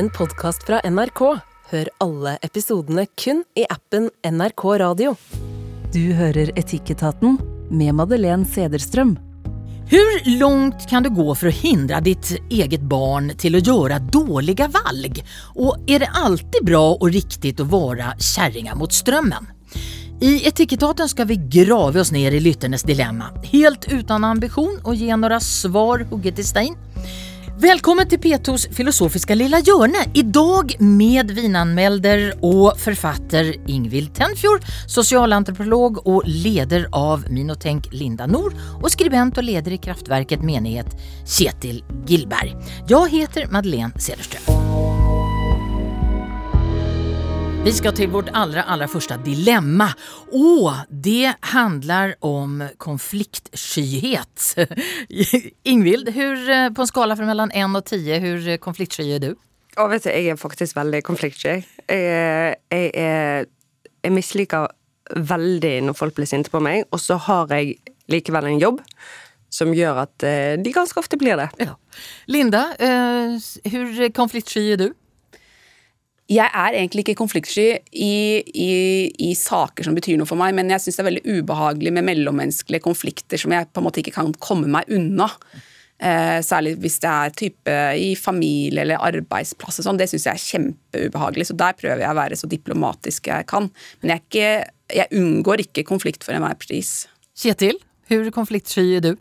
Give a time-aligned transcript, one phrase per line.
[0.00, 1.20] en podkast fra NRK.
[1.70, 5.10] Hør alle episodene kun i appen NRK Radio.
[5.92, 7.36] Du hører Etikketaten
[7.68, 9.12] med Madeleine Cederström.
[9.90, 14.70] Hvor langt kan du gå for å hindre ditt eget barn til å gjøre dårlige
[14.72, 15.20] valg?
[15.60, 19.52] Og er det alltid bra og riktig å være kjerringa mot strømmen?
[20.24, 25.12] I Etikettaten skal vi grave oss ned i lytternes dilemma, helt uten ambisjon å gi
[25.12, 26.80] noen svar hugget i stein.
[27.62, 29.98] Välkommen till P2s filosofiska lilla hjørne.
[30.14, 38.88] Idag med vinanmälder og forfatter Ingvild Tenfjord, socialantropolog og leder av Minotenk Linda Nord og
[38.94, 40.96] skribent og leder i Kraftverket menighet
[41.28, 42.56] Kjetil Gillberg.
[42.88, 44.99] Jeg heter Madeleine Cederström.
[47.60, 49.90] Vi skal til vårt aller, aller første dilemma.
[50.32, 54.46] Og det handler om konfliktskyhet.
[55.72, 59.28] Ingvild, hur, eh, på en skala fra mellom 1 og 10, hvor konfliktsky er du?
[59.76, 61.58] Ja, vet du, jeg er faktisk veldig konfliktsky.
[61.84, 63.50] Jeg, jeg, jeg,
[64.08, 64.72] jeg misliker
[65.12, 67.76] veldig når folk blir sinte på meg, og så har jeg
[68.08, 68.80] likevel en jobb
[69.52, 71.50] som gjør at eh, de ganske ofte blir det.
[71.60, 71.76] Ja.
[72.24, 74.88] Linda, hvor hur konfliktsky er du?
[76.30, 78.74] Jeg er egentlig ikke konfliktsky i, i,
[79.30, 82.06] i saker som betyr noe for meg, men jeg syns det er veldig ubehagelig med
[82.06, 85.26] mellommenneskelige konflikter som jeg på en måte ikke kan komme meg unna.
[86.00, 89.98] Eh, særlig hvis det er type i familie eller arbeidsplass og sånn.
[90.00, 93.66] Det syns jeg er kjempeubehagelig, så der prøver jeg å være så diplomatisk jeg kan.
[94.00, 94.52] Men jeg, er ikke,
[95.00, 96.94] jeg unngår ikke konflikt for enhver pris.
[97.42, 99.12] Kjetil, hvor konfliktsky er du?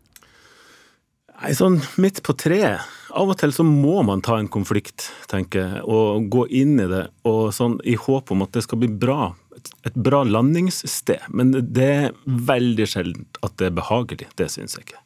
[1.40, 2.86] Nei, sånn midt på treet.
[3.10, 6.88] Av og til så må man ta en konflikt, tenker jeg, og gå inn i
[6.90, 9.34] det og sånn i håp om at det skal bli bra.
[9.58, 11.30] Et, bra landingssted.
[11.34, 14.30] Men det er veldig sjeldent at det er behagelig.
[14.40, 15.04] Det syns jeg ikke.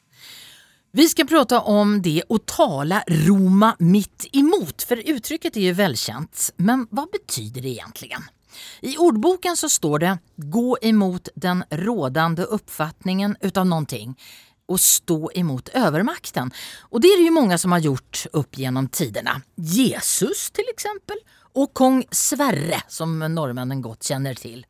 [0.94, 6.52] Vi skal prate om det å tale Roma mitt imot, for uttrykket er jo velkjent.
[6.62, 8.14] Men hva betyder det egentlig?
[8.80, 14.14] I ordboken så står det gå imot den rådende uppfattningen utav någonting
[14.68, 16.50] och stå emot övermakten.
[16.80, 19.42] Och det är det ju många som har gjort upp genom tiderna.
[19.54, 21.16] Jesus till exempel
[21.52, 24.66] och kong Sverre som norrmännen gott känner till.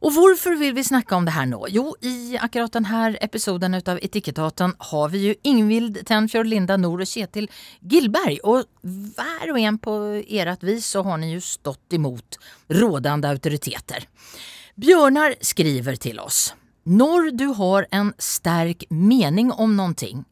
[0.00, 1.66] Og hvorfor vil vi snakke om det her nå?
[1.68, 7.10] Jo, i akkurat denne episoden av Etikettaten har vi jo Ingvild Tenfjord, Linda Nor og
[7.10, 7.50] Kjetil
[7.84, 8.38] Gillberg.
[8.48, 8.64] Og
[9.16, 12.40] var og en på ert vis så har ni jo stått imot
[12.72, 14.08] rådande autoriteter.
[14.80, 16.54] Bjørnar skriver til oss.
[16.88, 20.24] Når du har en sterk mening om någonting,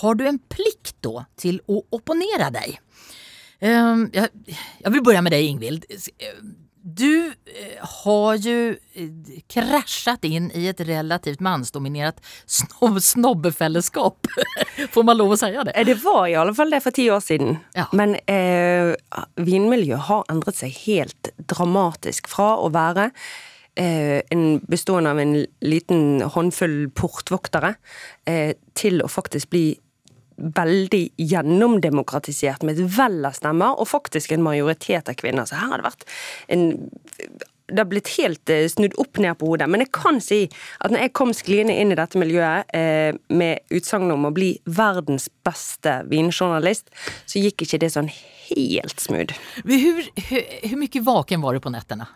[0.00, 2.78] har du en plikt da til å opponere deg?
[3.60, 4.30] Ehm, jeg,
[4.80, 5.86] jeg vil begynne med deg, Ingvild.
[6.80, 9.10] Du eh, har ju eh,
[9.52, 14.26] kraschat in i ett relativt mansdominerat snob snobbefällskap.
[14.94, 15.74] Får man lov å si det?
[15.76, 17.58] Eh, Det var i alle fall det for ti år siden.
[17.76, 17.84] Ja.
[17.92, 18.94] Men eh,
[19.36, 23.20] vinmiljøet har endret seg helt dramatisk fra å være eh,
[23.76, 27.74] bestående av en liten håndfull portvoktere
[28.26, 29.78] eh, til å faktisk bli
[30.40, 35.44] veldig gjennomdemokratisert med et vell av stemmer, og faktisk en majoritet av kvinner.
[35.44, 36.06] Så her har det vært
[36.48, 36.68] en
[37.70, 39.68] det har blitt helt eh, snudd opp ned på hodet.
[39.70, 40.40] Men jeg kan si
[40.82, 44.52] at når jeg kom skliende inn i dette miljøet eh, med utsagn om å bli
[44.66, 46.90] verdens beste vinjournalist,
[47.30, 49.38] så gikk ikke det sånn helt smooth.
[49.62, 52.10] Hvor, hvor, hvor mye vaken var du på nätterna?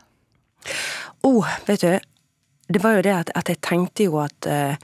[1.25, 1.99] Oh, vet du,
[2.69, 4.77] det var jo det at, at jeg tenkte jo at uh,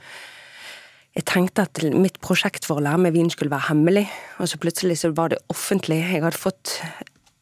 [1.13, 4.05] Jeg tenkte at mitt prosjekt for å lære meg vin skulle være hemmelig,
[4.39, 5.97] og så plutselig så var det offentlig.
[5.99, 6.77] Jeg hadde fått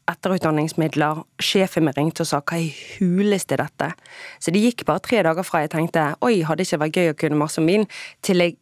[0.09, 1.21] etterutdanningsmidler.
[1.37, 3.91] Sjefen min ringte og sa hva i huleste er dette?
[4.41, 7.19] Så det gikk bare tre dager fra jeg tenkte oi, hadde ikke vært gøy å
[7.21, 7.85] kunne masse om vin,
[8.25, 8.57] til jeg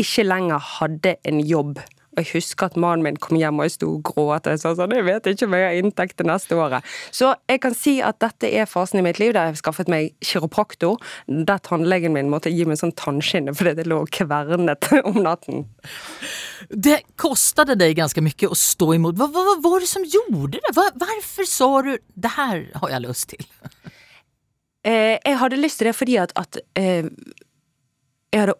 [0.00, 1.82] ikke lenger hadde en jobb.
[2.10, 4.48] Og jeg husker at mannen min kom hjem og jeg sto og gråt.
[4.50, 6.86] Jeg sa sånn, jeg vet ikke om jeg har inntekt det neste året.
[7.14, 9.92] Så jeg kan si at dette er fasen i mitt liv der jeg har skaffet
[9.92, 10.98] meg kiropraktor.
[11.30, 15.68] Der tannlegen min måtte gi meg sånn tannskinne fordi det lå kvernet om natten.
[16.70, 19.18] Det kostade deg ganske mye å stå imot.
[19.20, 20.74] Hva, hva, hva var det som gjorde det?
[20.74, 23.46] Hvorfor varför sa du det her har jeg lyst til?
[24.84, 27.06] Eh, jeg hadde lyst til det fordi at, at eh,
[28.32, 28.56] jeg hadde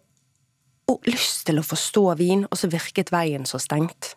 [0.91, 4.15] å, lyst til å forstå vin, og så virket veien så stengt.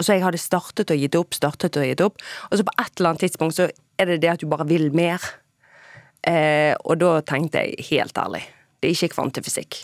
[0.00, 2.74] Og så jeg hadde startet og gitt opp, startet og gitt opp, og så på
[2.80, 3.68] et eller annet tidspunkt så
[4.00, 5.20] er det det at du bare vil mer.
[6.24, 8.42] Eh, og da tenkte jeg helt ærlig,
[8.80, 9.82] det er ikke kvantefysikk.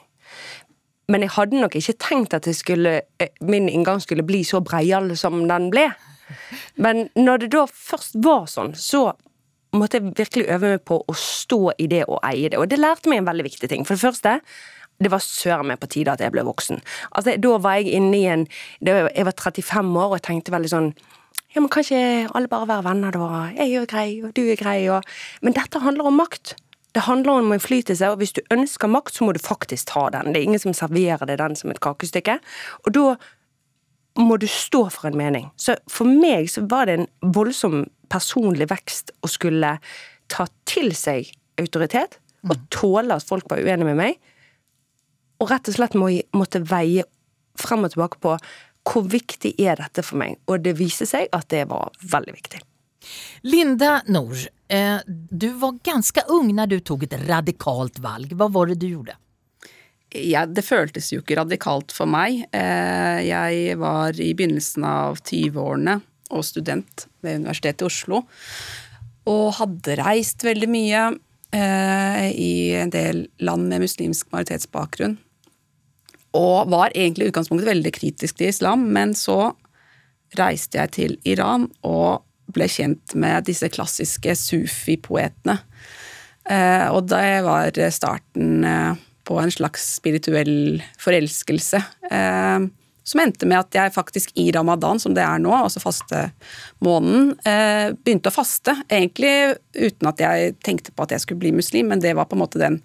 [1.12, 5.12] Men jeg hadde nok ikke tenkt at skulle, eh, min inngang skulle bli så breial
[5.17, 5.91] som den ble.
[6.75, 9.12] Men når det da først var sånn, så
[9.76, 12.58] måtte jeg virkelig øve meg på å stå i det og eie det.
[12.58, 13.85] Og det lærte meg en veldig viktig ting.
[13.87, 14.41] For det første,
[15.02, 16.81] det var søren meg på tide at jeg ble voksen.
[17.14, 18.46] Altså, Da var jeg inne i en
[18.81, 20.94] var- Jeg var 35 år og jeg tenkte veldig sånn
[21.54, 23.50] Ja, men kan ikke alle bare være venner, da?
[23.56, 25.02] Jeg er grei, og du er grei, og
[25.40, 26.54] Men dette handler om makt.
[26.93, 30.32] Det handler om innflytelse, og hvis du ønsker makt, så må du faktisk ta den.
[30.32, 32.38] Det er ingen som serverer deg den som et kakestykke.
[32.87, 33.16] Og da
[34.19, 35.50] må du stå for en mening.
[35.56, 39.78] Så for meg så var det en voldsom personlig vekst å skulle
[40.28, 44.16] ta til seg autoritet, og tåle at folk var uenige med meg,
[45.40, 47.04] og rett og slett må, måtte veie
[47.60, 48.36] frem og tilbake på
[48.86, 52.62] hvor viktig er dette for meg, og det viste seg at det var veldig viktig.
[53.46, 58.32] Linda Nord, eh, du var ganske ung når du tok et radikalt valg.
[58.34, 59.16] Hva var det du gjorde?
[60.14, 62.46] Ja, det føltes jo ikke radikalt for meg.
[62.54, 65.98] Eh, jeg var i begynnelsen av 20-årene
[66.34, 68.22] og student ved Universitetet i Oslo.
[69.26, 71.02] Og hadde reist veldig mye
[71.54, 75.18] eh, i en del land med muslimsk majoritetsbakgrunn.
[76.36, 79.54] Og var egentlig i utgangspunktet veldig kritisk til islam, men så
[80.36, 85.58] reiste jeg til Iran og ble kjent med disse klassiske sufi-poetene.
[86.46, 91.80] Eh, og det var starten eh, på en slags spirituell forelskelse.
[92.10, 92.66] Eh,
[93.06, 97.36] som endte med at jeg faktisk i ramadan, som det er nå, altså fastemåneden,
[98.02, 98.72] begynte å faste.
[98.90, 102.34] Egentlig uten at jeg tenkte på at jeg skulle bli muslim, men det var på
[102.34, 102.80] en måte den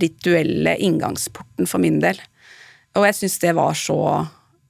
[0.00, 2.16] rituelle inngangsporten for min del.
[2.94, 3.98] Og jeg syns det var så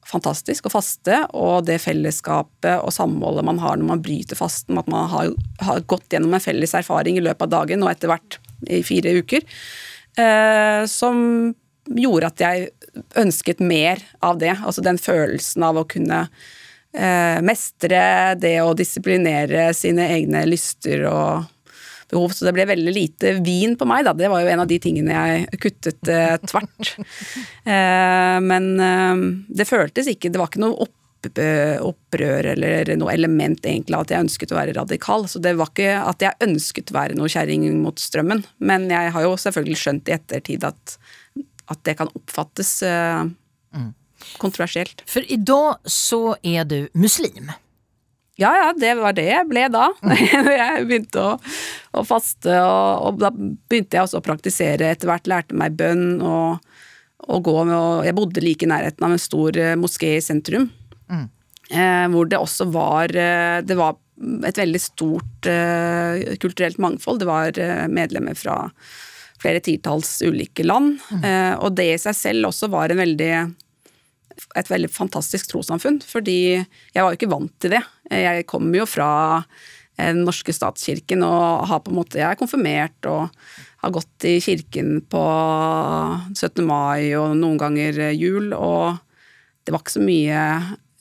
[0.08, 4.88] fantastisk å faste, og det fellesskapet og samholdet man har når man bryter fasten, at
[4.90, 5.32] man har,
[5.64, 8.38] har gått gjennom en felles erfaring i løpet av dagen, og etter hvert
[8.68, 9.46] i fire uker,
[10.20, 11.18] eh, som
[11.84, 12.68] gjorde at jeg
[13.20, 14.54] ønsket mer av det.
[14.64, 18.04] Altså den følelsen av å kunne eh, mestre
[18.40, 21.50] det å disiplinere sine egne lyster og
[22.10, 22.34] behov.
[22.34, 24.14] Så det ble veldig lite vin på meg, da.
[24.16, 26.92] Det var jo en av de tingene jeg kuttet eh, tvert.
[27.74, 29.24] eh, men eh,
[29.60, 34.26] det føltes ikke Det var ikke noe opp opprør eller noe element egentlig at jeg
[34.26, 35.22] ønsket å være radikal.
[35.24, 38.42] Så det var ikke at jeg ønsket å være noe kjerring mot strømmen.
[38.60, 40.98] Men jeg har jo selvfølgelig skjønt i ettertid at
[41.72, 43.90] at det kan oppfattes eh, mm.
[44.42, 45.04] kontroversielt.
[45.08, 47.52] For i dag så er du muslim.
[48.36, 49.88] Ja, ja, det var det jeg ble da.
[50.10, 51.34] jeg begynte å,
[51.94, 54.90] å faste, og, og, da begynte jeg også å praktisere.
[54.90, 56.64] Etter hvert lærte meg bønn og,
[57.28, 60.24] og gå med og Jeg bodde like i nærheten av en stor eh, moské i
[60.24, 60.66] sentrum.
[61.06, 61.28] Mm.
[61.70, 63.96] Eh, hvor det også var eh, Det var
[64.46, 67.22] et veldig stort eh, kulturelt mangfold.
[67.22, 68.64] Det var eh, medlemmer fra
[69.42, 70.98] flere titalls ulike land.
[71.12, 71.24] Mm.
[71.60, 73.32] Og det i seg selv også var en veldig
[74.58, 77.82] et veldig fantastisk trossamfunn, fordi jeg var jo ikke vant til det.
[78.10, 79.10] Jeg kommer jo fra
[79.98, 83.28] den norske statskirken og har på en måte, jeg er konfirmert og
[83.84, 85.24] har gått i kirken på
[86.34, 86.64] 17.
[86.66, 88.98] mai og noen ganger jul, og
[89.64, 90.40] det var ikke så mye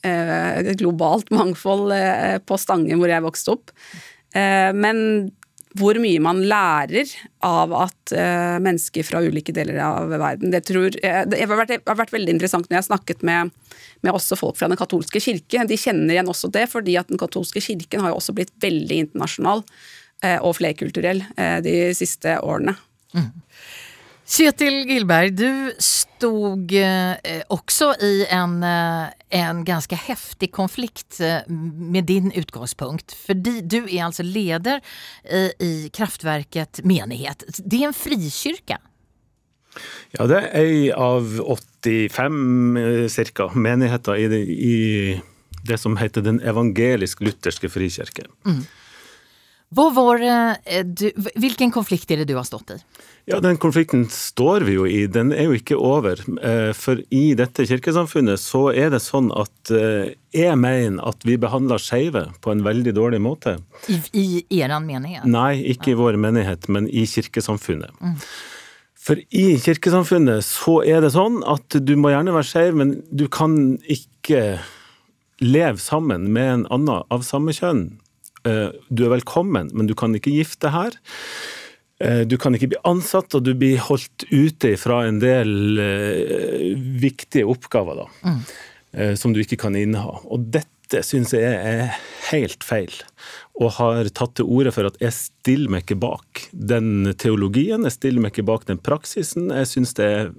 [0.04, 3.72] eh, globalt mangfold eh, på Stangen hvor jeg vokste opp.
[4.34, 5.32] Eh, men
[5.78, 7.10] hvor mye man lærer
[7.44, 11.72] av at uh, mennesker fra ulike deler av verden Det, tror, uh, det har, vært,
[11.72, 13.50] det har, vært, veldig interessant når jeg har snakket med,
[14.06, 15.66] med også folk fra den katolske kirke.
[15.66, 19.00] De kjenner igjen også det, fordi at den katolske kirken har jo også blitt veldig
[19.08, 21.24] internasjonal uh, og flerkulturell
[21.66, 22.76] de siste årene.
[23.14, 23.30] Mm.
[24.24, 32.08] Kjetil Gilberg, du stod eh, også i en, eh, en ganske heftig konflikt eh, med
[32.08, 33.12] din utgangspunkt.
[33.26, 34.80] Fordi du er altså leder
[35.60, 37.44] i Kraftverket menighet.
[37.60, 38.80] Det er en frikirke?
[40.16, 41.28] Ja, det er ei av
[41.84, 44.76] 85 cirka, menigheter i det, i
[45.68, 48.24] det som heter Den evangelisk-lutherske frikirke.
[48.48, 48.64] Mm.
[49.74, 51.08] Du,
[51.40, 52.78] hvilken konflikt er det du har stått i?
[53.26, 55.06] Ja, Den konflikten står vi jo i.
[55.08, 56.20] Den er jo ikke over.
[56.20, 61.38] Eh, for i dette kirkesamfunnet så er det sånn at eh, jeg mener at vi
[61.40, 63.56] behandler skeive på en veldig dårlig måte.
[63.88, 65.24] I, i eran menighet?
[65.24, 67.96] Nei, ikke i vår menighet, men i kirkesamfunnet.
[68.04, 68.18] Mm.
[69.04, 73.26] For i kirkesamfunnet så er det sånn at du må gjerne være skeiv, men du
[73.32, 74.60] kan ikke
[75.44, 77.86] leve sammen med en annen av samme kjønn.
[78.44, 80.96] Eh, du er velkommen, men du kan ikke gifte her.
[82.04, 86.70] Eh, du kan ikke bli ansatt, og du blir holdt ute fra en del uh,
[87.00, 88.40] viktige oppgaver da, mm.
[89.18, 90.18] som du ikke kan inneha.
[90.28, 91.94] Og dette syns jeg er
[92.30, 92.92] helt feil,
[93.54, 97.94] og har tatt til orde for at jeg stiller meg ikke bak den teologien, jeg
[97.94, 99.46] stiller meg ikke bak den praksisen.
[99.54, 100.32] Jeg syns det er,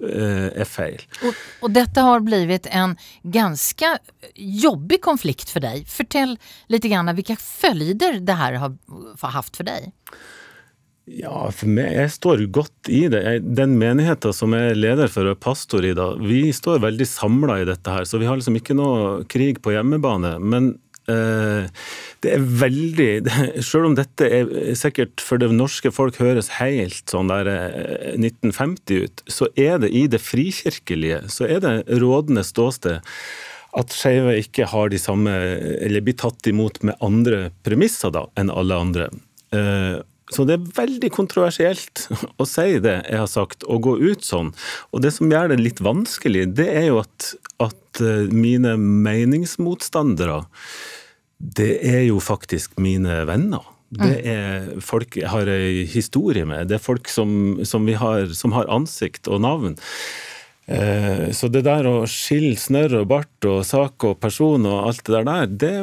[0.52, 1.00] er feil.
[1.22, 3.96] Og, og, dette har blitt en ganske
[4.36, 5.88] jobbig konflikt for deg.
[5.88, 6.36] Fortell
[6.72, 8.76] litt grann hvilke følger det her har
[9.24, 9.94] hatt for deg.
[11.06, 13.22] Ja, for meg, jeg står godt i det.
[13.46, 17.60] Den menigheten som jeg er leder for og pastor i da, vi står veldig samla
[17.62, 18.08] i dette her.
[18.10, 20.40] Så vi har liksom ikke noe krig på hjemmebane.
[20.42, 23.10] Men Eh, det er veldig
[23.68, 24.48] Selv om dette er
[24.78, 27.50] sikkert for det norske folk høres helt sånn der
[28.16, 33.04] 1950 ut, så er det i det frikirkelige så er det rådende ståsted
[33.76, 35.32] at skeive ikke har de samme,
[35.84, 39.10] eller blir tatt imot med andre premisser da, enn alle andre.
[40.34, 42.08] Så det er veldig kontroversielt
[42.42, 44.52] å si det jeg har sagt, og gå ut sånn.
[44.92, 50.42] Og det som gjør det litt vanskelig, det er jo at, at eh, mine meningsmotstandere,
[51.38, 53.66] det er jo faktisk mine venner.
[53.96, 54.30] Det mm.
[54.32, 56.72] er folk jeg har ei historie med.
[56.72, 59.78] Det er folk som, som, har, som har ansikt og navn.
[60.66, 65.04] Eh, så det der å skille snørr og bart og sak og person og alt
[65.06, 65.74] det der, det,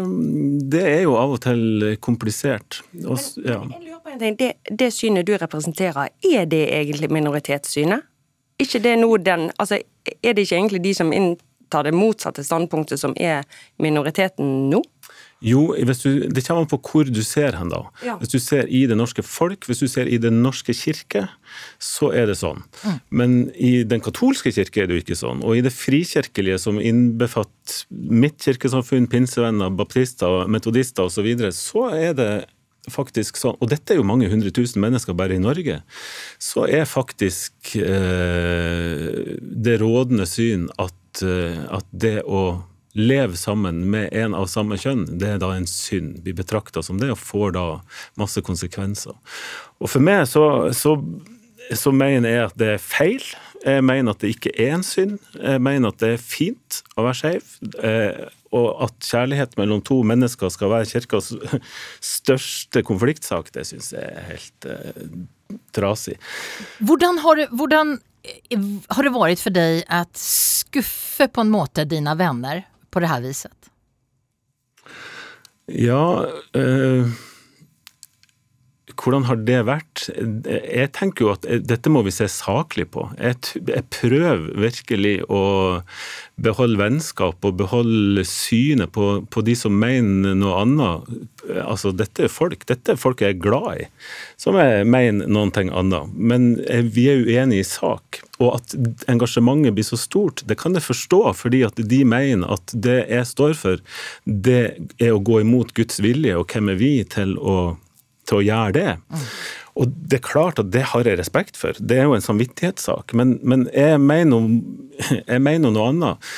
[0.75, 2.83] det er jo av og til komplisert.
[3.05, 3.61] Og, ja.
[4.21, 8.09] Det, det, synet du representerer, er det egentlig minoritetssynet?
[8.61, 9.81] Ikke det nå den Altså,
[10.23, 13.47] er det ikke egentlig de som inntar det motsatte standpunktet, som er
[13.83, 14.83] minoriteten nå?
[15.43, 17.81] Jo, du, det kommer an på hvor du ser hen, da.
[18.07, 18.15] Ja.
[18.21, 21.25] Hvis du ser i det norske folk, hvis du ser i Den norske kirke,
[21.83, 22.63] så er det sånn.
[22.85, 23.01] Mm.
[23.11, 25.43] Men i den katolske kirke er det jo ikke sånn.
[25.43, 31.89] Og i det frikirkelige, som innbefatter mitt kirkesamfunn, pinsevenner, baptister, metodister osv., så, videre, så
[31.91, 32.33] er det
[32.91, 35.81] faktisk sånn, og dette er jo mange hundre tusen mennesker bare i Norge,
[36.43, 42.63] så er faktisk eh, det rådende syn at, eh, at det å
[42.99, 46.19] leve sammen med en av samme kjønn, det er da en synd.
[46.27, 47.67] Vi betrakter som det og får da
[48.21, 49.15] masse konsekvenser.
[49.81, 50.45] Og for meg så,
[50.77, 50.99] så,
[51.71, 53.25] så mener jeg at det er feil.
[53.63, 55.17] Jeg mener at det ikke er en synd.
[55.39, 57.57] Jeg mener at det er fint å være skeiv.
[58.53, 61.33] Og at kjærlighet mellom to mennesker skal være kirkas
[62.19, 65.03] største konfliktsak, det syns jeg er helt eh,
[65.73, 66.19] trasig.
[66.85, 67.97] Hvordan har, hvordan
[68.93, 73.25] har det vært for deg å skuffe på en måte dine venner på det her
[73.25, 73.57] viset?
[75.73, 76.27] Ja
[76.59, 77.13] eh,
[78.99, 80.05] Hvordan har det vært?
[80.13, 83.07] Jeg tenker jo at dette må vi se saklig på.
[83.19, 85.43] Jeg, prøver virkelig å
[86.43, 91.13] beholde vennskap og beholde synet på, på, de som mener noe annet.
[91.65, 93.87] Altså, dette er folk dette er folk jeg er glad i,
[94.41, 96.13] som jeg mener noen ting annet.
[96.17, 96.55] Men
[96.95, 98.23] vi er uenige i sak.
[98.43, 98.75] Og at
[99.11, 103.29] engasjementet blir så stort, det kan jeg forstå, fordi at de mener at det jeg
[103.29, 103.83] står for,
[104.25, 104.63] det
[104.99, 107.77] er å gå imot Guds vilje, og hvem er vi til å,
[108.29, 108.95] til å gjøre det?
[109.81, 113.15] Og det er klart at det har jeg respekt for, det er jo en samvittighetssak.
[113.17, 114.51] Men, men jeg, mener,
[115.31, 116.33] jeg, noe annet.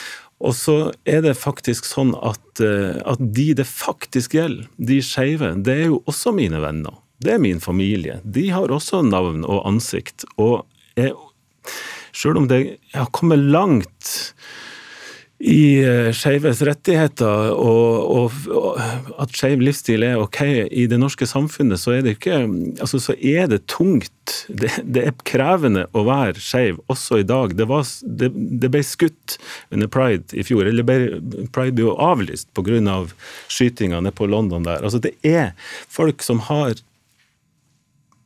[0.44, 0.76] Og så
[1.08, 5.90] er det faktisk sånn at, eh, at de det faktisk gjelder, de skeive, det er
[5.92, 7.00] jo også mine venner.
[7.24, 8.18] Det er min familie.
[8.24, 10.26] De har også navn og ansikt.
[10.36, 10.66] Og
[10.98, 11.14] jeg,
[12.14, 12.60] selv om det
[12.92, 14.34] har kommet langt
[15.44, 18.78] i uh, skeives rettigheter, og, og,
[19.20, 20.40] at skeiv livsstil er ok
[20.72, 22.38] i det norske samfunnet, så er det ikke
[22.80, 24.12] altså så er det tungt.
[24.48, 27.52] Det, det er krevende å være skeiv også i dag.
[27.58, 27.84] Det, var,
[28.22, 29.36] det, det, ble skutt
[29.74, 31.20] under pride i fjor, eller ble,
[31.52, 32.80] pride ble jo avlyst pga.
[32.94, 33.12] Av
[33.52, 34.80] skytinga nede på London der.
[34.82, 35.52] Altså det er
[35.92, 36.80] folk som har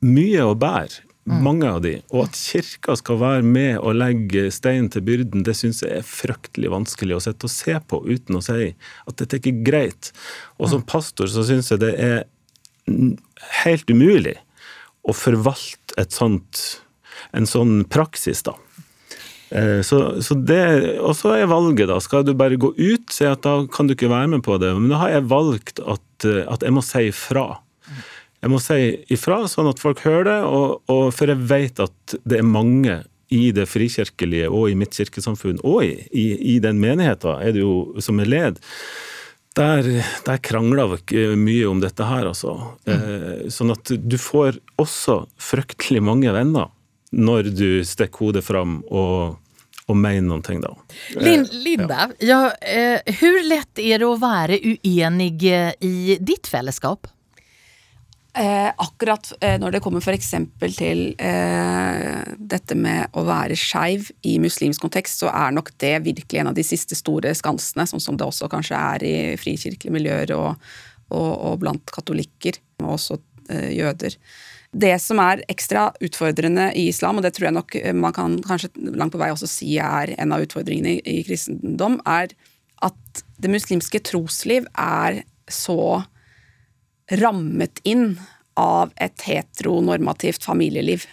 [0.04, 1.07] mye å bære.
[1.28, 1.94] Mange av de.
[2.12, 6.06] Og at kirka skal være med og legge stein til byrden, det syns jeg er
[6.06, 10.12] fryktelig vanskelig å sitte og se på uten å si at dette er ikke greit.
[10.56, 10.88] Og som mm.
[10.88, 12.22] pastor så syns jeg det er
[13.64, 14.38] helt umulig
[15.08, 16.62] å forvalte et sånt,
[17.36, 18.56] en sånn praksis, da.
[19.50, 22.00] Eh, så, så det, og så er valget, da.
[22.04, 24.74] Skal du bare gå ut, si at da kan du ikke være med på det.
[24.76, 27.48] Men da har jeg valgt at, eh, at jeg må si ifra
[28.38, 28.80] jeg må si
[29.10, 30.40] ifra, sånn at folk hører det.
[30.46, 33.00] Og, og for jeg vet at det er mange
[33.34, 37.64] i det frikirkelige og i mitt kirkesamfunn, og i, i, i den menigheten er det
[37.64, 38.62] jo som er led,
[39.58, 39.88] der,
[40.24, 42.54] der krangler vi mye om dette her, altså.
[42.86, 42.94] Mm.
[42.94, 46.70] Eh, sånn at du får også fryktelig mange venner
[47.10, 49.38] når du stikker hodet fram og,
[49.88, 50.72] og mener noen ting, da.
[51.18, 52.28] Linda, ja.
[52.28, 55.32] ja, eh, hvor lett er det å være uenig
[55.82, 57.10] i ditt fellesskap?
[58.36, 60.34] Eh, akkurat eh, når det kommer f.eks.
[60.76, 66.42] til eh, dette med å være skeiv i muslimsk kontekst, så er nok det virkelig
[66.42, 70.34] en av de siste store skansene, sånn som det også kanskje er i frikirkelige miljøer
[70.36, 70.68] og,
[71.08, 73.16] og, og blant katolikker, og også
[73.48, 74.18] eh, jøder.
[74.76, 78.68] Det som er ekstra utfordrende i islam, og det tror jeg nok man kan kanskje
[78.92, 82.36] langt på vei også si er en av utfordringene i, i kristendom, er
[82.84, 86.04] at det muslimske trosliv er så
[87.10, 88.18] rammet inn
[88.58, 91.06] av et heteronormativt familieliv.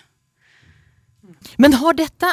[1.62, 2.32] Men har dette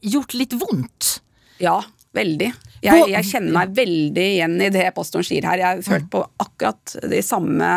[0.00, 1.18] gjort litt vondt?
[1.62, 1.80] Ja,
[2.14, 2.50] veldig.
[2.84, 5.60] Jeg, jeg kjenner meg veldig igjen i det pastoren sier her.
[5.60, 7.70] Jeg har følt på akkurat de samme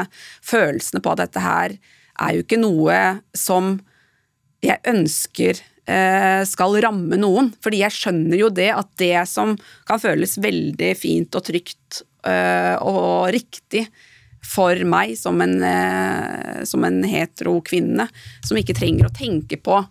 [0.45, 1.77] følelsene på at dette her
[2.17, 2.99] er jo ikke noe
[3.37, 3.77] som
[4.65, 7.51] jeg ønsker eh, skal ramme noen.
[7.63, 9.55] Fordi jeg skjønner jo det at det som
[9.87, 13.87] kan føles veldig fint og trygt eh, og riktig
[14.47, 18.07] for meg som en, eh, som en hetero kvinne,
[18.45, 19.81] som ikke trenger å tenke på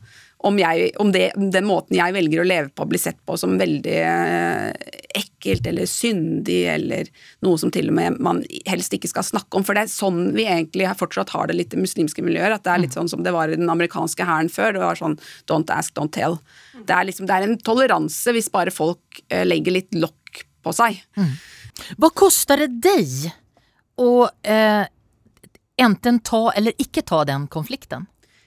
[0.46, 3.56] om, jeg, om det, den måten jeg velger å leve på, blir sett på som
[3.58, 7.08] veldig eh, ekkelt eller syndig, eller
[7.44, 9.64] noe som til og med man helst ikke skal snakke om.
[9.66, 12.54] For det er sånn vi egentlig fortsatt har det litt i muslimske miljøer.
[12.54, 14.76] At det er litt sånn som det var i den amerikanske hæren før.
[14.76, 15.16] Det var sånn
[15.50, 16.38] don't ask, don't tell.
[16.76, 20.76] Det er, liksom, det er en toleranse hvis bare folk eh, legger litt lokk på
[20.76, 21.00] seg.
[21.96, 23.32] Hva koster det deg
[24.00, 24.84] å eh,
[25.80, 28.06] enten ta eller ikke ta den konflikten?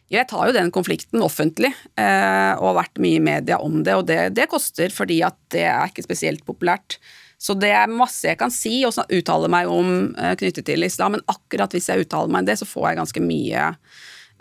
[0.10, 3.94] Jeg tar jo den konflikten offentlig, eh, og har vært mye i media om det,
[3.94, 6.98] og det, det, koster fordi at det er ikke spesielt populært.
[7.40, 11.16] Så det er masse jeg kan si og uttale meg om eh, knyttet til islam,
[11.16, 13.68] men akkurat hvis jeg uttaler meg om det, så får jeg ganske mye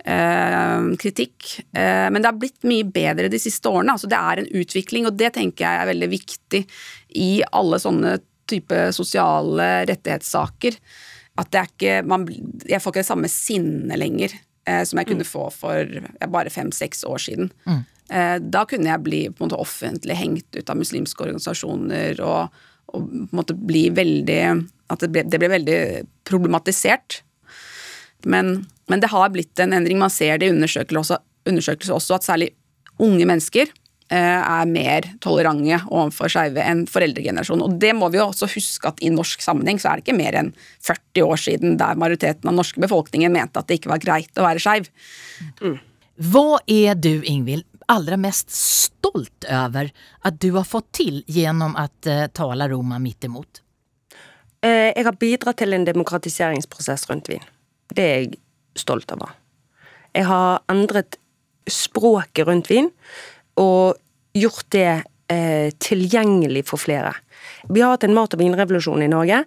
[0.09, 1.51] eh, kritikk.
[1.77, 3.93] Eh, men det har blitt mye bedre de siste årene.
[3.93, 6.65] altså Det er en utvikling, og det tenker jeg er veldig viktig
[7.21, 8.17] i alle sånne
[8.51, 10.79] type sosiale rettighetssaker.
[11.39, 12.27] At det er ikke man,
[12.67, 15.31] Jeg får ikke det samme sinnet lenger eh, som jeg kunne mm.
[15.31, 16.01] få for
[16.33, 17.53] bare fem-seks år siden.
[17.69, 17.85] Mm.
[18.09, 22.61] Eh, da kunne jeg bli på en måte offentlig hengt ut av muslimske organisasjoner og,
[22.89, 24.43] og på en måte bli veldig
[24.89, 25.81] At det ble, det ble veldig
[26.25, 27.21] problematisert.
[28.25, 29.99] Men, men, det har blitt en endring.
[30.01, 32.49] Man ser det i undersøkelser også, undersøkelser også at særlig
[32.99, 33.69] unge mennesker
[34.17, 37.65] er mer tolerante overfor skeive enn foreldregenerasjonen.
[37.67, 40.17] Og det må vi jo også huske at i norsk sammenheng så er det ikke
[40.17, 40.53] mer enn
[40.87, 44.41] 40 år siden der majoriteten av den norske befolkningen mente at det ikke var greit
[44.41, 44.89] å være skeiv.
[45.61, 45.77] Mm.
[46.33, 49.93] Hva er du, Ingvild, aller mest stolt over
[50.27, 53.63] at du har fått til gjennom å uh, tale Roma midt imot?
[54.65, 57.45] Uh, jeg har bidratt til en demokratiseringsprosess rundt vin.
[57.95, 58.41] Det er jeg
[58.79, 59.37] stolt over.
[60.17, 61.21] Jeg har endret
[61.69, 62.91] språket rundt vin
[63.59, 63.99] og
[64.39, 64.91] gjort det
[65.33, 67.15] eh, tilgjengelig for flere.
[67.69, 69.43] Vi har hatt en mat- og vinrevolusjon i Norge.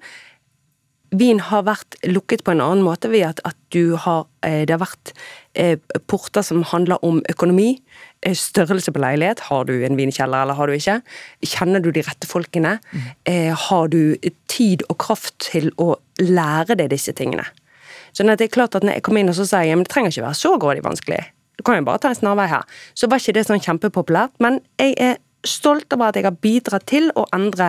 [1.12, 4.84] Vin har vært lukket på en annen måte ved at, at har, eh, det har
[4.84, 5.12] vært
[5.56, 7.82] eh, porter som handler om økonomi,
[8.22, 9.48] størrelse på leilighet.
[9.50, 11.00] Har du en vinkjeller eller har du ikke?
[11.42, 12.78] Kjenner du de rette folkene?
[12.92, 13.56] Mm.
[13.58, 14.16] har du
[14.48, 17.48] tid og kraft til å lære deg disse tingene?
[18.14, 19.88] Sånn at det er klart at når jeg kommer inn og så sier jeg, men
[19.88, 21.24] det trenger ikke være så grådig vanskelig.
[21.62, 22.64] Du kan jo bare ta en snarvei her.
[22.98, 26.88] Så var ikke det sånn kjempepopulært, men jeg er stolt over at jeg har bidratt
[26.90, 27.68] til å endre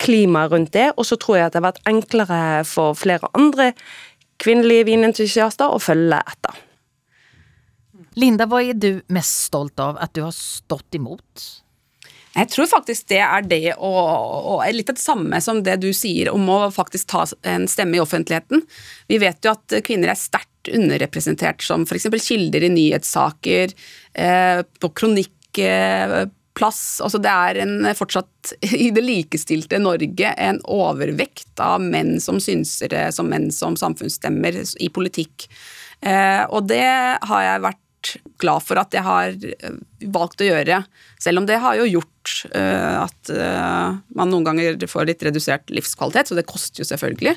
[0.00, 3.74] klimaet rundt det, og så tror jeg at det har vært enklere for flere andre
[4.40, 6.64] kvinnelige vinentusiaster å følge etter.
[8.16, 11.44] Linda, hva er du mest stolt av at du har stått imot?
[12.38, 13.98] Jeg tror faktisk det er det og,
[14.52, 18.02] og litt det samme som det du sier om å faktisk ta en stemme i
[18.02, 18.62] offentligheten.
[19.10, 22.06] Vi vet jo at kvinner er sterkt underrepresentert som f.eks.
[22.22, 23.74] kilder i nyhetssaker,
[24.14, 26.82] eh, på kronikkplass.
[27.04, 28.54] Altså det er en, fortsatt
[28.86, 34.92] i det likestilte Norge en overvekt av menn som synsere, som menn som samfunnsstemmer i
[34.94, 35.48] politikk.
[36.06, 36.86] Eh, og det
[37.26, 37.84] har jeg vært
[38.38, 39.78] glad for at jeg har eh,
[40.14, 40.82] valgt å gjøre.
[41.20, 45.72] Selv om det har jo gjort uh, at uh, man noen ganger får litt redusert
[45.74, 47.34] livskvalitet, så det koster jo selvfølgelig.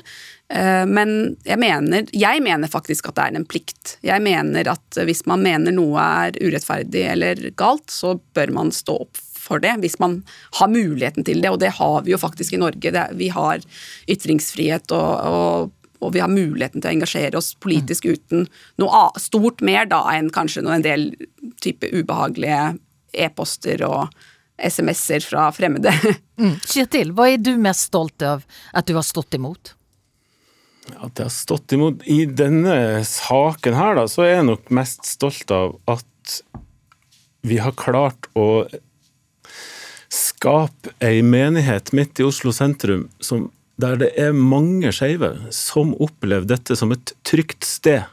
[0.52, 3.96] Uh, men jeg mener, jeg mener faktisk at det er en plikt.
[4.06, 9.00] Jeg mener at hvis man mener noe er urettferdig eller galt, så bør man stå
[9.08, 10.20] opp for det, hvis man
[10.60, 13.06] har muligheten til det, og det har vi jo faktisk i Norge.
[13.18, 13.64] Vi har
[14.10, 18.48] ytringsfrihet og, og og vi har muligheten til å engasjere oss politisk uten
[18.82, 21.12] noe stort mer da enn kanskje en del
[21.62, 22.74] type ubehagelige
[23.12, 24.10] e-poster og
[24.62, 25.94] SMS-er fra fremmede.
[26.42, 26.56] Mm.
[26.66, 28.40] Kjetil, hva er du mest stolt av
[28.74, 29.74] at du har stått imot?
[30.96, 35.06] At jeg har stått imot I denne saken her, da, så er jeg nok mest
[35.06, 36.38] stolt av at
[37.46, 38.64] vi har klart å
[40.10, 43.46] skape ei menighet midt i Oslo sentrum som
[43.82, 48.06] der det er mange skeive som opplever dette som et trygt sted,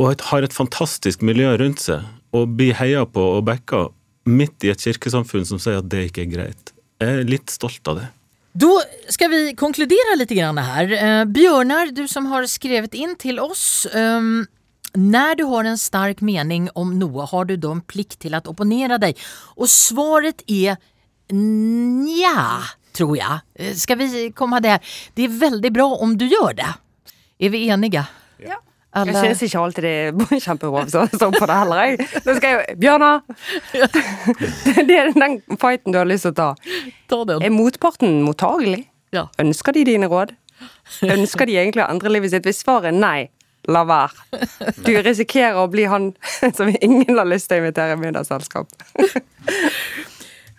[0.00, 3.86] og har et fantastisk miljø rundt seg, og blir heia på og backa
[4.28, 6.72] midt i et kirkesamfunn som sier at det ikke er greit.
[7.02, 8.08] Jeg er litt stolt av det.
[8.52, 8.70] Da
[9.12, 10.92] skal vi konkludere litt her.
[10.92, 13.86] Eh, Bjørnar, du som har skrevet inn til oss.
[13.94, 14.44] Um,
[14.92, 18.42] når du har en sterk mening om noe, har du da en plikt til å
[18.44, 19.16] opponere deg?
[19.56, 20.76] Og svaret er
[21.32, 22.60] nja
[22.94, 23.72] tror jeg.
[23.80, 24.82] Skal vi komme der?
[25.16, 26.74] Det er veldig bra om du gjør det.
[27.42, 28.04] Er vi enige?
[28.42, 28.60] Ja.
[28.92, 29.20] Jeg Alla...
[29.24, 29.92] synes ikke alltid det
[30.36, 32.08] er kjempebra som står på det heller, jeg.
[32.26, 33.22] Nå skal jeg Bjørnar!
[34.88, 36.48] det er den fighten du har lyst til å ta.
[37.08, 37.40] Ta den.
[37.40, 38.84] Er motparten mottagelig?
[39.16, 39.30] Ja.
[39.40, 40.34] Ønsker de dine råd?
[41.08, 42.44] Ønsker de egentlig å endre livet sitt?
[42.44, 43.30] Hvis svaret er nei,
[43.72, 44.44] la være.
[44.84, 46.12] Du risikerer å bli han
[46.58, 48.76] som ingen har lyst til å invitere i middagsselskap.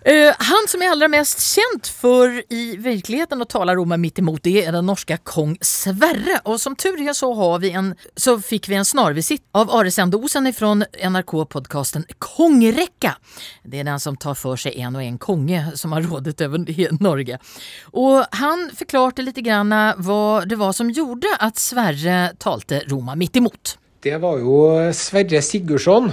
[0.06, 4.44] Eh, han som är allra mest känd för i verkligheten att tala Roma mitt emot
[4.44, 6.40] det är den norska kong Sverre.
[6.44, 10.48] Och som tur är så, har vi en, så fick vi en snarvisitt av Aresendosen
[10.48, 13.16] ifrån NRK-podcasten Kongräcka.
[13.64, 16.58] Det är den som tar för sig en och en konge som har rådet över
[16.58, 17.40] he- Norge.
[17.84, 23.36] Och han förklarade lite grann vad det var som gjorde att Sverre talte Roma mitt
[23.36, 23.78] emot.
[24.00, 26.12] Det var jo Sverre Sigurdsson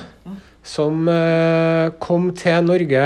[0.66, 3.04] som eh, kom til Norge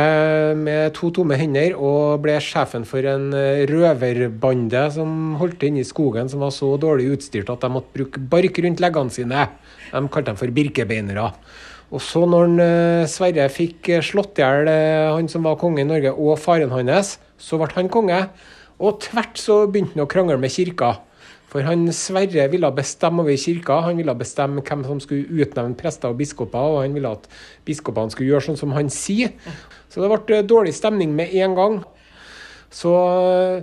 [0.59, 5.85] med to tomme hender og ble sjefen for en eh, røverbande som holdt til inne
[5.85, 9.47] i skogen, som var så dårlig utstyrt at de måtte bruke bark rundt leggene sine.
[9.93, 11.29] De kalte dem for birkebeinere.
[11.95, 14.73] Og så når han, eh, Sverre fikk slått i hjel
[15.14, 18.19] han som var konge i Norge, og faren hans, så ble han konge.
[18.83, 20.97] Og tvert så begynte han å krangle med kirka.
[21.55, 26.11] For han Sverre ville bestemme over kirka, han ville bestemme hvem som skulle utnevne prester
[26.11, 27.29] og biskoper, og han ville at
[27.62, 29.31] biskopene skulle gjøre sånn som han sier.
[29.87, 31.77] Så det ble eh, dårlig stemning med en gang.
[32.75, 33.62] Så eh,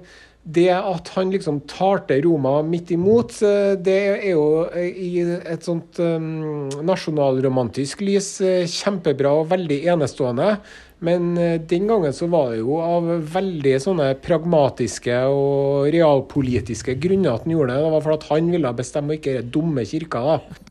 [0.56, 6.00] det at han liksom talte Roma midt imot, eh, det er jo i et sånt
[6.00, 8.40] nasjonalromantisk lys
[8.72, 10.56] kjempebra og veldig enestående.
[11.02, 17.34] Men eh, den gangen så var det jo av veldig sånne pragmatiske og realpolitiske grunner
[17.34, 17.86] at han gjorde det.
[17.86, 20.22] Det var for at han ville bestemme, og ikke den dumme kirka.
[20.22, 20.68] da.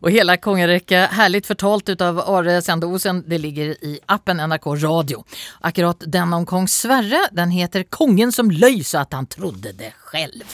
[0.00, 3.24] Och hela herlig härligt ut utav Are Sendosen.
[3.26, 5.24] Det ligger i appen NRK Radio.
[5.60, 9.92] Akkurat den om kong Sverre, den heter Kongen som løy så att han trodde det
[9.98, 10.44] själv.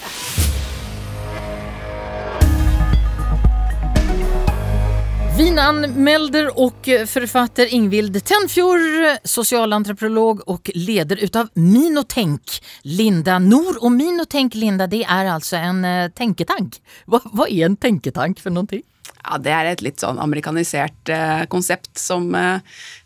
[5.38, 8.80] Vinanmälder och författare Ingvild Tenfjord,
[9.24, 12.42] socialantropolog och leder utav Minotänk,
[12.82, 13.84] Linda Nor.
[13.84, 16.82] Och Minotänk, Linda, det är alltså en eh, tänketank.
[17.04, 18.82] Vad, vad är en tänketank för någonting?
[19.24, 22.58] Ja, Det er et litt sånn amerikanisert eh, konsept som eh,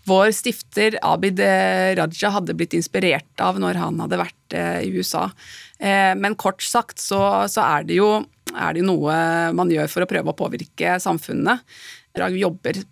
[0.08, 4.94] vår stifter Abid eh, Raja hadde blitt inspirert av når han hadde vært eh, i
[4.96, 5.26] USA.
[5.78, 7.20] Eh, men kort sagt så,
[7.52, 8.08] så er, det jo,
[8.54, 9.18] er det jo noe
[9.56, 11.60] man gjør for å prøve å påvirke samfunnet.
[12.16, 12.82] Vi jobber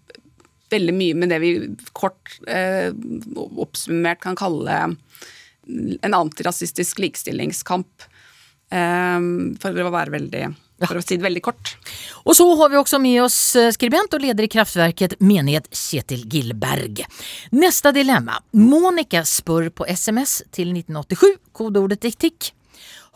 [0.74, 1.52] veldig mye med det vi
[1.96, 2.90] kort eh,
[3.36, 8.08] oppsummert kan kalle en antirasistisk likestillingskamp.
[8.74, 9.30] Eh,
[9.62, 10.44] for å være veldig
[10.84, 11.74] for å si det veldig kort.
[12.26, 16.26] Og så har vi også med oss eh, skribent og leder i Kraftverket menighet Kjetil
[16.30, 17.04] Gillberg.
[17.54, 18.40] Neste dilemma.
[18.58, 22.52] Monica spør på sms til 1987, kodordet diktik.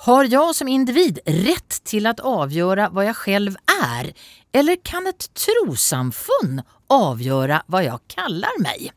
[0.01, 4.13] Har jag som individ rätt till att avgöra vad jag själv är?
[4.53, 8.93] Eller kan ett trosamfund avgöra vad jag kallar mig?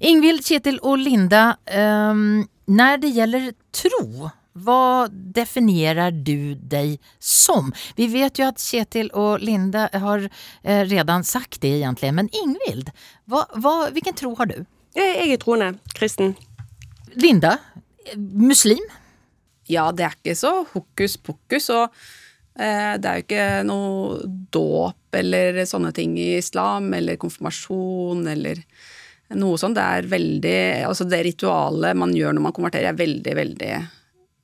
[0.00, 7.72] Ingvild, Kjetil och Linda, ehm, när det gäller tro, vad definierar du dig som?
[7.96, 10.30] Vi vet ju att Kjetil och Linda har
[10.62, 12.90] eh, redan sagt det egentligen, men Ingvild,
[13.24, 14.64] vad, vad, vilken tro har du?
[14.94, 15.74] Jeg är troende.
[15.94, 16.34] Kristen.
[17.14, 17.58] Linda,
[18.12, 18.88] eh, muslim?
[19.70, 21.88] Ja, det er ikke så hokus pokus, og
[22.58, 24.20] eh, det er jo ikke noe
[24.54, 28.62] dåp eller sånne ting i islam, eller konfirmasjon eller
[29.34, 29.78] noe sånt.
[29.78, 33.70] Det er veldig Altså, det ritualet man gjør når man konverterer, er veldig, veldig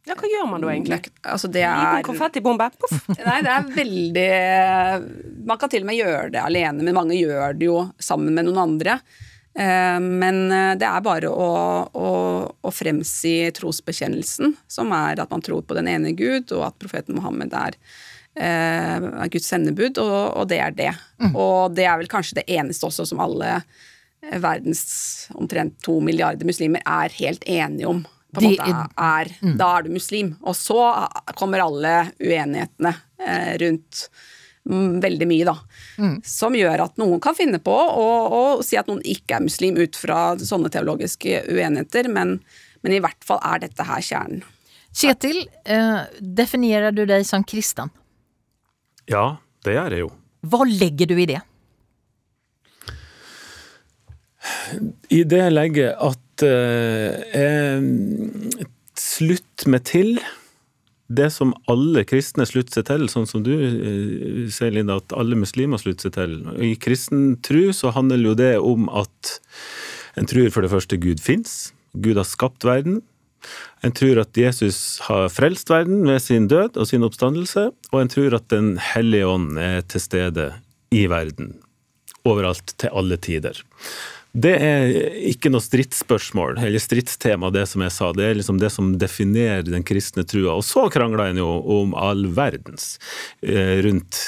[0.09, 1.13] Ja, hva gjør man da egentlig?
[1.23, 2.71] Altså, det er Liten konfettibombe.
[2.83, 3.05] Poff!
[3.29, 4.31] Nei, det er veldig
[5.47, 8.49] Man kan til og med gjøre det alene, men mange gjør det jo sammen med
[8.49, 8.99] noen andre.
[9.55, 11.49] Eh, Men eh, det er bare å,
[11.93, 12.09] å,
[12.49, 17.19] å fremsi trosbekjennelsen, som er at man tror på den ene Gud, og at profeten
[17.19, 17.77] Mohammed er,
[18.41, 20.93] eh, er Guds sendebud, og, og det er det.
[21.35, 23.61] Og det er vel kanskje det eneste også som alle
[24.39, 28.05] verdens omtrent to milliarder muslimer er helt enige om.
[28.33, 28.69] På en måte
[29.05, 30.31] er, Da er du muslim.
[30.47, 30.79] Og så
[31.37, 31.91] kommer alle
[32.23, 32.95] uenighetene
[33.61, 34.07] rundt
[34.71, 35.57] mm, veldig mye, da.
[36.25, 39.79] Som gjør at noen kan finne på å, å si at noen ikke er muslim
[39.81, 42.39] ut fra sånne teologiske uenigheter, men,
[42.83, 44.43] men i hvert fall er dette her kjernen.
[44.93, 47.89] Kjetil, eh, definerer du deg som kristen?
[49.09, 50.11] Ja, det gjør jeg jo.
[50.53, 51.41] Hva legger du i det?
[55.13, 60.17] I det legger at eh, jeg slutter meg til
[61.19, 65.39] det som alle kristne slutter seg til, sånn som du eh, sier, Linda, at alle
[65.39, 66.37] muslimer slutter seg til.
[66.63, 69.37] I kristen tro så handler jo det om at
[70.21, 71.73] en tror for det første Gud fins.
[71.93, 73.01] Gud har skapt verden.
[73.83, 78.13] En tror at Jesus har frelst verden ved sin død og sin oppstandelse, og en
[78.13, 80.53] tror at Den hellige ånd er til stede
[80.95, 81.57] i verden.
[82.29, 83.59] Overalt, til alle tider.
[84.33, 84.91] Det er
[85.29, 88.13] ikke noe stridsspørsmål eller stridstema, det som jeg sa.
[88.17, 90.55] Det er liksom det som definerer den kristne trua.
[90.57, 92.95] Og så krangla en jo om all verdens
[93.45, 94.23] eh, rundt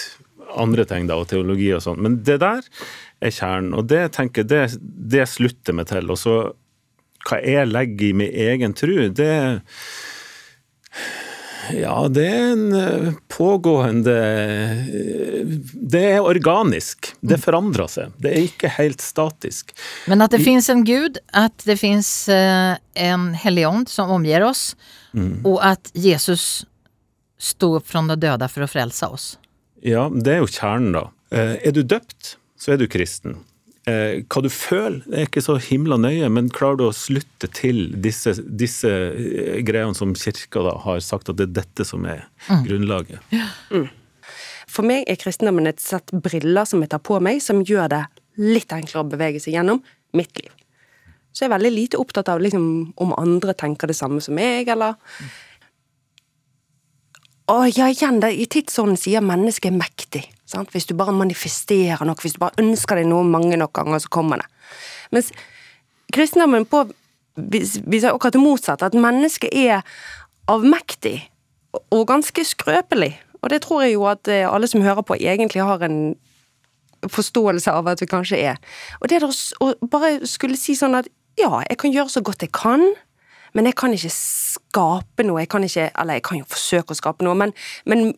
[0.61, 2.03] andre ting da, og teologi og sånn.
[2.05, 2.69] Men det der
[3.25, 6.13] er kjernen, og det tenker det, det slutter meg til.
[6.13, 6.37] Og så
[7.25, 9.33] hva jeg legger i min egen tru, det
[11.73, 17.13] ja, det er en eh, pågående eh, Det er organisk.
[17.21, 18.13] Det forandrer seg.
[18.21, 19.73] Det er ikke helt statisk.
[20.11, 24.45] Men at det fins en gud, at det finns eh, en hellig ånd som omgir
[24.47, 24.73] oss,
[25.47, 26.65] og at Jesus
[27.39, 29.27] stod opp fra de døde for å frelse oss.
[29.85, 31.05] Ja, det er jo kjernen, da.
[31.31, 33.39] Er du døpt, så er du kristen.
[33.91, 37.51] Eh, Hva du føler, det er ikke så himla nøye, men klarer du å slutte
[37.53, 42.07] til disse, disse eh, greiene som kirka da har sagt at det er dette som
[42.09, 42.25] er
[42.65, 43.21] grunnlaget?
[44.75, 48.05] For meg er kristendommen et sett briller som jeg tar på meg, som gjør det
[48.41, 49.83] litt enklere å bevege seg gjennom
[50.17, 50.51] mitt liv.
[51.35, 52.67] Så jeg er veldig lite opptatt av liksom,
[53.03, 54.97] om andre tenker det samme som meg, eller
[57.53, 60.23] Å ja, igjen, det, i tidsånden sier mennesket er mektig.
[60.49, 60.71] Sant?
[60.73, 64.13] Hvis du bare manifesterer noe, hvis du bare ønsker deg noe mange nok ganger, så
[64.13, 64.49] kommer det.
[65.13, 65.29] Mens
[66.15, 66.87] kristendommen på
[67.35, 69.83] viser akkurat det motsatte, at mennesket er
[70.51, 71.19] avmektig
[71.91, 73.13] og ganske skrøpelig.
[73.43, 76.15] Og det tror jeg jo at eh, alle som hører på, egentlig har en
[77.11, 78.61] forståelse av at vi kanskje er.
[79.03, 82.55] Og det å bare skulle si sånn at ja, jeg kan gjøre så godt jeg
[82.55, 82.87] kan,
[83.55, 85.41] men jeg kan ikke skape noe.
[85.45, 87.55] Jeg kan ikke, eller jeg kan jo forsøke å skape noe, men,
[87.87, 88.13] men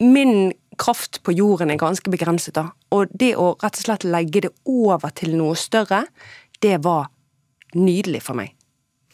[0.00, 2.70] min kraft på jorden er ganske begrenset, da.
[2.96, 6.06] Og det å rett og slett legge det over til noe større,
[6.64, 7.10] det var
[7.76, 8.54] nydelig for meg.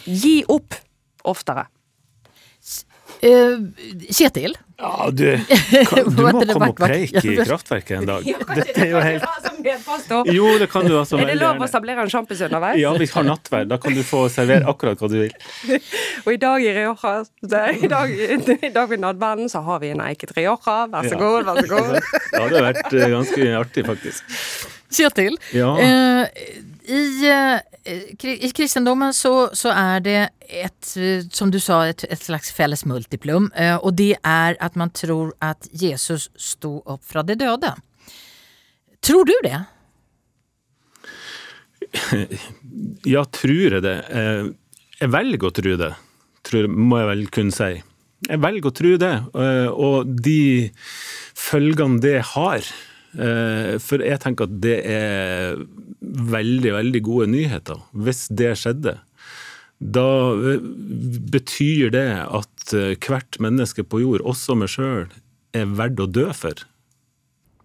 [0.07, 0.79] Gi opp
[1.27, 1.67] oftere.
[3.25, 3.57] Eh,
[4.13, 5.39] Kjetil, Ja, du,
[5.89, 8.27] kan, du må komme og preike i kraftverket en dag.
[8.27, 12.13] Dette er jo helt Jo, det kan du altså Er det lov å sablere en
[12.13, 12.77] sjampis underveis?
[12.83, 13.71] Ja, vi har nattverd.
[13.73, 15.35] Da kan du få servere akkurat hva du vil.
[16.27, 20.05] Og i dag i Rioja, i dag, i dag ved nattverden, så har vi en
[20.05, 20.79] eiket Rioja.
[20.93, 21.97] Vær så god, vær så god.
[21.97, 24.39] Det hadde vært eh, ganske artig, faktisk.
[24.97, 25.41] Kjetil.
[25.57, 25.73] Ja.
[25.81, 27.29] Eh, i,
[27.85, 32.53] eh, I kristendommen så, så er det et, eh, som du sa, et, et slags
[32.55, 33.51] felles multiplum.
[33.55, 37.73] Eh, og det er at man tror at Jesus sto opp fra de døde.
[39.03, 39.61] Tror du det?
[43.07, 43.95] Ja, tror jeg det.
[44.99, 45.93] Jeg velger å tro det,
[46.45, 47.69] tror, må jeg vel kunne si.
[48.27, 49.13] Jeg velger å tro det,
[49.71, 50.41] og de
[51.39, 52.67] følgene det har.
[53.19, 55.59] Eh, For jeg tenker at det er
[56.01, 58.97] veldig, veldig gode nyheter, hvis det skjedde.
[59.81, 60.07] Da
[60.53, 60.71] eh,
[61.33, 65.07] betyr det at eh, hvert menneske på jord, også meg sjøl,
[65.57, 66.65] er verdt å dø for.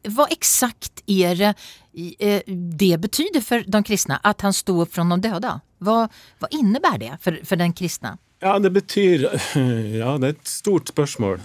[0.10, 1.52] Hva eksakt er det
[1.94, 5.54] det betyr for de kristne at han sto opp fra de døde?
[5.86, 5.98] Hva,
[6.42, 8.16] hva innebærer det for, for den kristne?
[8.42, 9.28] Ja, det betyr
[10.02, 11.42] Ja, det er et stort spørsmål.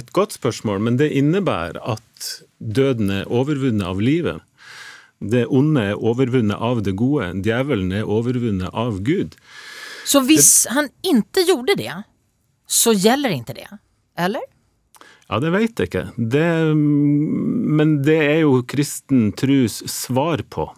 [0.00, 4.40] Et godt spørsmål, men det innebærer at døden er overvunnet av livet.
[5.18, 7.32] Det onde er overvunnet av det gode.
[7.44, 9.34] Djevelen er overvunnet av Gud.
[10.08, 11.96] Så hvis han ikke gjorde det,
[12.68, 13.68] så gjelder ikke det?
[14.18, 14.44] Eller?
[15.28, 16.06] Ja, det veit jeg ikke.
[16.16, 20.70] Det, men det er jo kristen trus svar på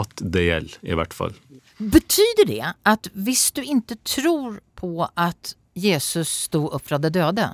[0.00, 1.32] at det gjelder, i hvert fall.
[1.80, 7.52] Betyder det at hvis du ikke tror på at Jesus stod opp fra de døde,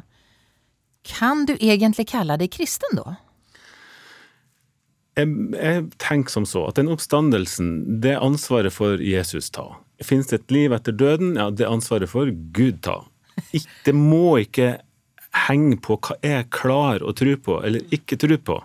[1.07, 3.19] kan du egentlig kalle deg kristen da?
[5.17, 9.71] Jeg, jeg tenker som så at den oppstandelsen, det ansvaret for Jesus ta.
[10.05, 11.37] Fins det et liv etter døden?
[11.41, 13.01] Ja, det ansvaret for Gud ta.
[13.85, 14.77] Det må ikke
[15.47, 18.59] henge på hva jeg klarer å tro på eller ikke tro på.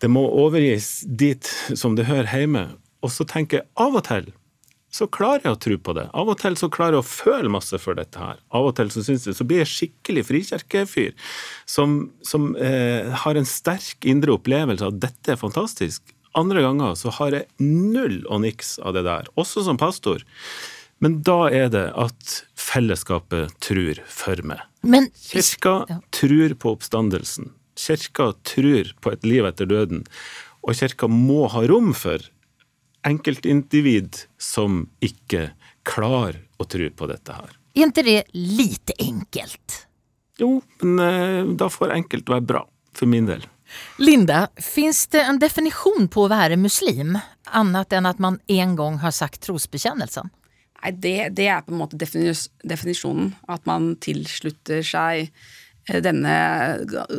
[0.00, 1.44] Det må overgis dit
[1.76, 2.66] som det hører hjemme.
[3.04, 4.30] Og så tenker jeg av og til
[4.90, 6.08] så klarer jeg å tro på det.
[6.18, 8.40] Av og til så klarer jeg å føle masse for dette her.
[8.50, 11.12] Av og til så, synes jeg, så blir jeg skikkelig frikirkefyr
[11.70, 16.02] som, som eh, har en sterk indre opplevelse av at dette er fantastisk.
[16.38, 20.22] Andre ganger så har jeg null og niks av det der, også som pastor.
[21.02, 24.60] Men da er det at fellesskapet tror for meg.
[24.82, 26.00] Men Kirka Ja.
[26.14, 27.50] tror på oppstandelsen.
[27.78, 30.04] Kirka tror på et liv etter døden.
[30.62, 32.18] Og kirka må ha rom for
[33.06, 35.50] enkeltindivid som ikke
[35.86, 37.54] klarer å tro på dette her.
[37.74, 39.86] er ikke det lite enkelt?
[40.40, 42.64] Jo, men eh, da får enkelt være bra,
[42.96, 43.44] for min del.
[44.02, 48.98] Linda, fins det en definisjon på å være muslim, annet enn at man en gang
[49.04, 50.30] har sagt trosbekjennelsen?
[50.80, 53.34] Nei, det, det er på en måte definis definisjonen.
[53.52, 55.28] At man tilslutter seg
[56.04, 56.34] denne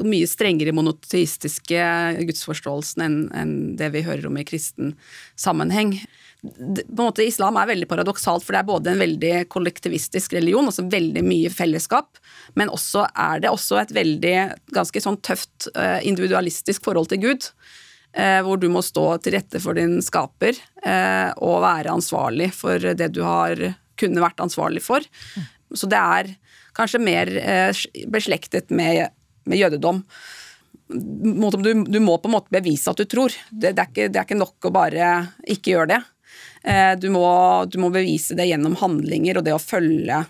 [0.08, 1.84] mye strengere monoteistiske
[2.30, 4.94] gudsforståelsen enn enn det vi hører om i kristen
[5.40, 5.98] sammenheng.
[6.42, 6.50] På
[6.82, 10.88] en måte Islam er veldig paradoksalt, for det er både en veldig kollektivistisk religion, altså
[10.90, 12.18] veldig mye fellesskap,
[12.58, 14.36] men også er det også et veldig
[14.74, 17.52] ganske sånn tøft eh, individualistisk forhold til Gud
[18.14, 22.80] eh, hvor du må stå til rette for din skaper eh, og være ansvarlig for
[22.80, 23.62] det du har
[24.02, 25.06] kunne vært ansvarlig for.
[25.78, 26.32] Så det er
[26.82, 29.14] kanskje mer eh, beslektet med,
[29.46, 30.02] med jødedom.
[30.92, 33.32] Du, du må på en måte bevise at du tror.
[33.50, 35.14] Det, det, er, ikke, det er ikke nok å bare
[35.46, 36.02] ikke gjøre det.
[36.64, 37.26] Eh, du, må,
[37.72, 40.24] du må bevise det gjennom handlinger og det å følge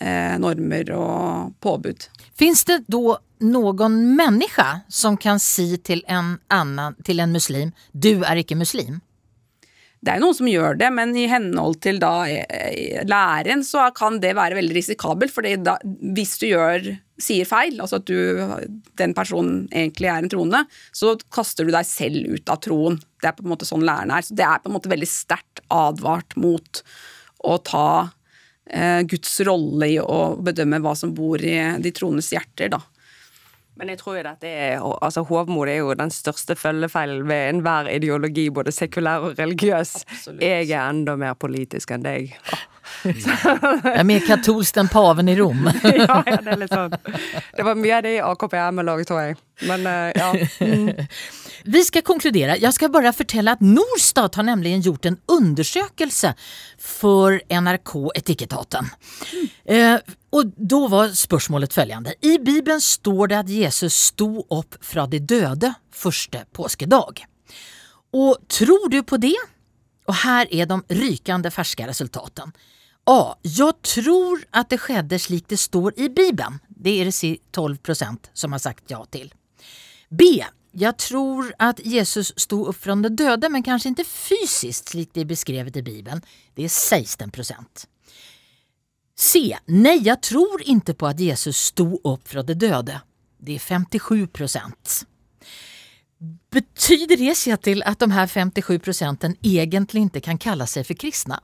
[0.00, 2.08] eh, normer og påbud.
[2.38, 8.24] Fins det da noen menneske som kan si til en, annen, til en muslim, du
[8.24, 9.02] er ikke muslim?
[10.04, 13.86] Det er jo noen som gjør det, men i henhold til da eh, læren så
[13.96, 15.32] kan det være veldig risikabelt.
[15.32, 16.90] For hvis du gjør,
[17.24, 20.60] sier feil, altså at du, den personen egentlig er en troende,
[20.92, 23.00] så kaster du deg selv ut av troen.
[23.22, 24.26] Det er på en måte sånn læren er.
[24.26, 26.84] Så det er på en måte veldig sterkt advart mot
[27.44, 27.88] å ta
[28.68, 32.82] eh, Guds rolle i å bedømme hva som bor i de troendes hjerter, da.
[33.74, 37.88] Men jeg tror jo dette er, altså hovmod er jo den største følgefeilen ved enhver
[37.90, 39.96] ideologi, både sekulær og religiøs.
[40.06, 40.44] Absolutt.
[40.44, 42.36] Jeg er enda mer politisk enn deg.
[43.04, 45.66] Jeg er mer katolsk enn paven i Rom.
[45.84, 46.94] ja, ja, det er litt sånn.
[47.56, 49.40] Det var mye av det i AKP-ML tror jeg.
[49.66, 50.30] Men eh, ja.
[50.62, 50.92] Mm.
[51.66, 52.56] Vi ska konkludera.
[52.56, 56.34] Jag ska bara fortelle at Norstat har nämligen gjort en undersøkelse
[56.78, 58.84] for NRK Etikettaten.
[59.64, 59.96] Eh,
[60.30, 62.14] och då var spørsmålet följande.
[62.20, 67.24] I Bibeln står det at Jesus sto opp fra de døde første påskedag.
[68.12, 69.36] Og tror du på det?
[70.06, 72.52] Og her er de rykende ferske resultaten.
[73.06, 73.36] A.
[73.42, 76.60] Jeg tror at det skjedde slik det står i Bibeln.
[76.68, 79.32] Det er det 12% som har sagt ja til.
[80.10, 80.44] B.
[80.74, 85.24] Jeg tror at Jesus sto opp fra de døde, men kanskje ikke fysisk slik det
[85.24, 86.22] er beskrevet i Bibeln.
[86.56, 87.86] Det er 16%
[89.14, 89.54] C.
[89.70, 93.00] Nej, jeg tror ikke på at Jesus sto opp fra de døde.
[93.38, 95.04] Det er 57%
[96.50, 101.38] Betyder det Kjetil at de her 57 prosenten egentlig ikke kan kalle seg for kristne?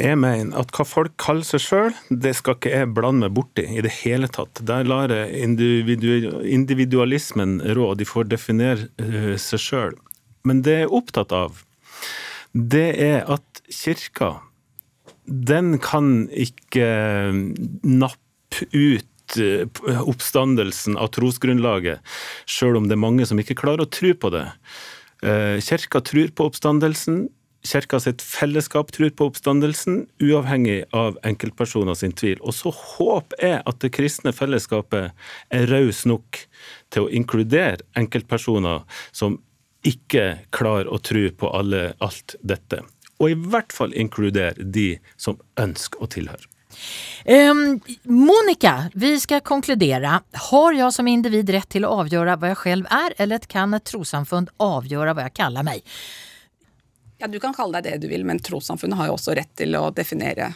[0.00, 3.66] Jeg mener at hva folk kaller seg sjøl, det skal ikke jeg blande meg borti
[3.68, 4.62] i det hele tatt.
[4.64, 9.92] Der lar jeg individualismen rå, de får definere uh, seg sjøl.
[10.48, 11.60] Men det jeg er opptatt av,
[12.52, 14.40] det er at kirka,
[15.24, 17.32] den kan ikke
[17.86, 19.68] nappe ut eh,
[20.02, 22.02] oppstandelsen av trosgrunnlaget,
[22.48, 24.46] sjøl om det er mange som ikke klarer å tro på det.
[25.22, 27.28] Eh, Kirka tror på oppstandelsen.
[27.62, 32.40] Kirka sitt fellesskap tror på oppstandelsen, uavhengig av enkeltpersoner sin tvil.
[32.42, 35.12] Og så håper jeg at det kristne fellesskapet
[35.54, 36.40] er raus nok
[36.90, 38.82] til å inkludere enkeltpersoner
[39.14, 39.38] som
[39.86, 42.82] ikke klarer å tro på alle, alt dette.
[43.22, 46.48] Og i hvert fall inkludere de som ønsker å tilhøre.
[47.26, 50.18] Um, Monica, vi skal konkludere.
[50.48, 53.86] Har jeg som individ rett til å avgjøre hva jeg selv er, eller kan et
[53.86, 55.86] trossamfunn avgjøre hva jeg kaller meg?
[57.22, 59.76] Ja, Du kan kalle deg det du vil, men trossamfunnet har jo også rett til
[59.78, 60.48] å definere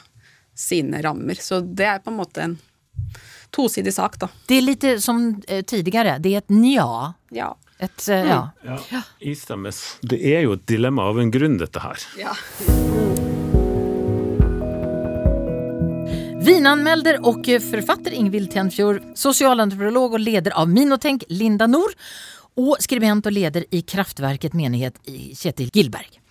[0.57, 1.39] sine rammer.
[1.39, 2.57] Så det er på en måte en
[3.55, 4.27] tosidig sak, da.
[4.51, 6.17] Det er litt som eh, tidligere.
[6.19, 7.13] Det er et nja.
[7.31, 7.53] Ja.
[7.79, 8.41] Et, uh, ja.
[8.65, 9.79] Ja, istemmes.
[10.03, 12.09] Det er jo et dilemma av en grunn, dette her.
[12.19, 12.35] ja.
[16.47, 21.95] Vinanmelder og forfatter Ingvild Tenfjord, sosialantropolog og leder av Minotenk Linda Nord,
[22.59, 26.23] og skribent og leder i Kraftverket menighet i Kjetil Gilberg.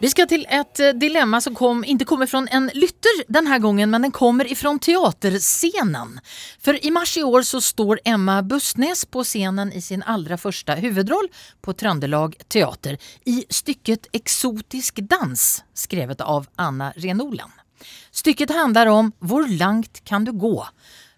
[0.00, 3.90] Vi skal til et eh, dilemma som kom, ikke kommer fra en lytter denne gangen,
[3.92, 6.14] men den kommer fra teaterscenen.
[6.56, 10.78] For i mars i år så står Emma Bustnes på scenen i sin allra første
[10.80, 11.28] hovedrolle
[11.60, 12.96] på Trøndelag Teater
[13.28, 15.44] i stykket Eksotisk dans,
[15.76, 17.52] skrevet av Anna Renolan.
[18.10, 20.56] Stykket handler om hvor langt kan du gå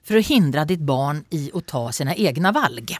[0.03, 2.95] for å hindre ditt barn i å ta sine egne valg.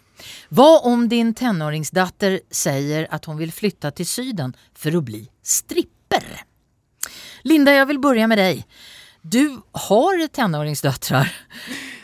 [0.55, 6.29] Hva om din tenåringsdatter sier at hun vil flytta til Syden for å bli stripper?
[7.49, 8.63] Linda, jeg vil börja med deg.
[9.23, 11.25] Du har tenåringsdøtre.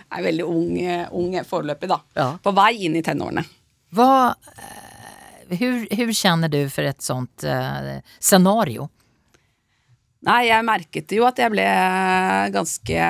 [0.08, 0.74] Er veldig ung,
[1.12, 1.98] ung foreløpig, da.
[2.16, 2.28] Ja.
[2.42, 3.44] På vei inn i tenårene.
[3.94, 8.88] Hva, eh, hur, hur kjenner du for et sånt eh, scenario?
[10.26, 11.66] Nei, jeg merket jo at jeg ble
[12.54, 13.08] ganske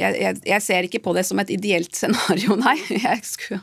[0.00, 2.76] jeg, jeg, jeg ser ikke på det som et ideelt scenario, nei.
[2.90, 3.60] Jeg, skulle,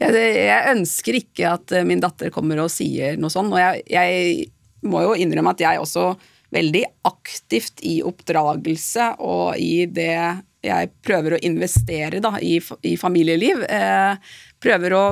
[0.00, 3.54] jeg, ønsker ikke at eh, min datter kommer og sier noe sånt.
[3.54, 4.48] Og jeg,
[4.82, 6.08] må jo innrømme at jeg også
[6.52, 10.16] veldig aktivt i oppdragelse og i det
[10.62, 12.56] jeg prøver å investere da, i,
[12.86, 13.62] i familieliv.
[13.66, 15.04] Eh, prøver å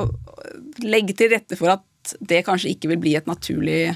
[0.84, 3.94] legge til rette for at det kanskje ikke vil bli et naturlig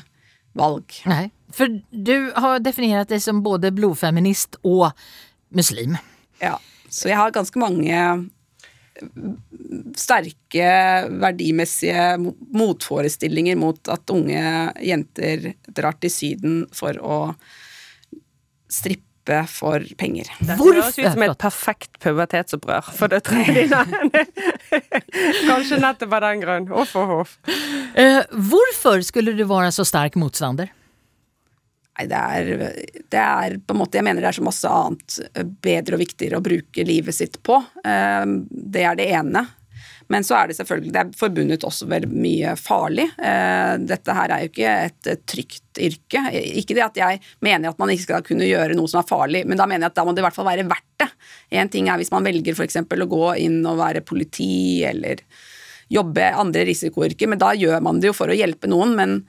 [0.54, 0.94] valg.
[1.10, 4.90] Nei, for du har definert deg som både blodfeminist og
[5.54, 5.98] muslim.
[6.42, 6.58] Ja,
[6.90, 8.00] så jeg har ganske mange
[9.98, 10.66] sterke
[11.18, 12.14] verdimessige
[12.54, 14.44] motforestillinger mot at unge
[14.84, 17.18] jenter drar til Syden for å
[18.70, 20.28] strippe for penger.
[20.44, 24.24] Det høres ut som et perfekt pubertetsopprør for døtrene dine.
[25.48, 26.68] Kanskje nettopp av den grunn.
[26.76, 27.34] Og.
[27.96, 28.20] Eh,
[28.52, 30.70] hvorfor skulle du være så sterk motstander?
[31.94, 32.48] Nei, det er,
[33.12, 36.02] det er, på en måte Jeg mener det er så masse annet eh, bedre og
[36.02, 37.60] viktigere å bruke livet sitt på.
[37.86, 39.44] Eh, det er det ene.
[40.12, 43.06] Men så er det selvfølgelig det er forbundet også veldig mye farlig.
[43.14, 46.24] Eh, dette her er jo ikke et trygt yrke.
[46.60, 49.44] Ikke det at jeg mener at man ikke skal kunne gjøre noe som er farlig,
[49.48, 51.10] men da mener jeg at da må det i hvert fall være verdt det.
[51.60, 52.82] En ting er hvis man velger f.eks.
[52.82, 55.22] å gå inn og være politi eller
[55.94, 58.96] jobbe andre risikoyrker, men da gjør man det jo for å hjelpe noen.
[58.98, 59.20] men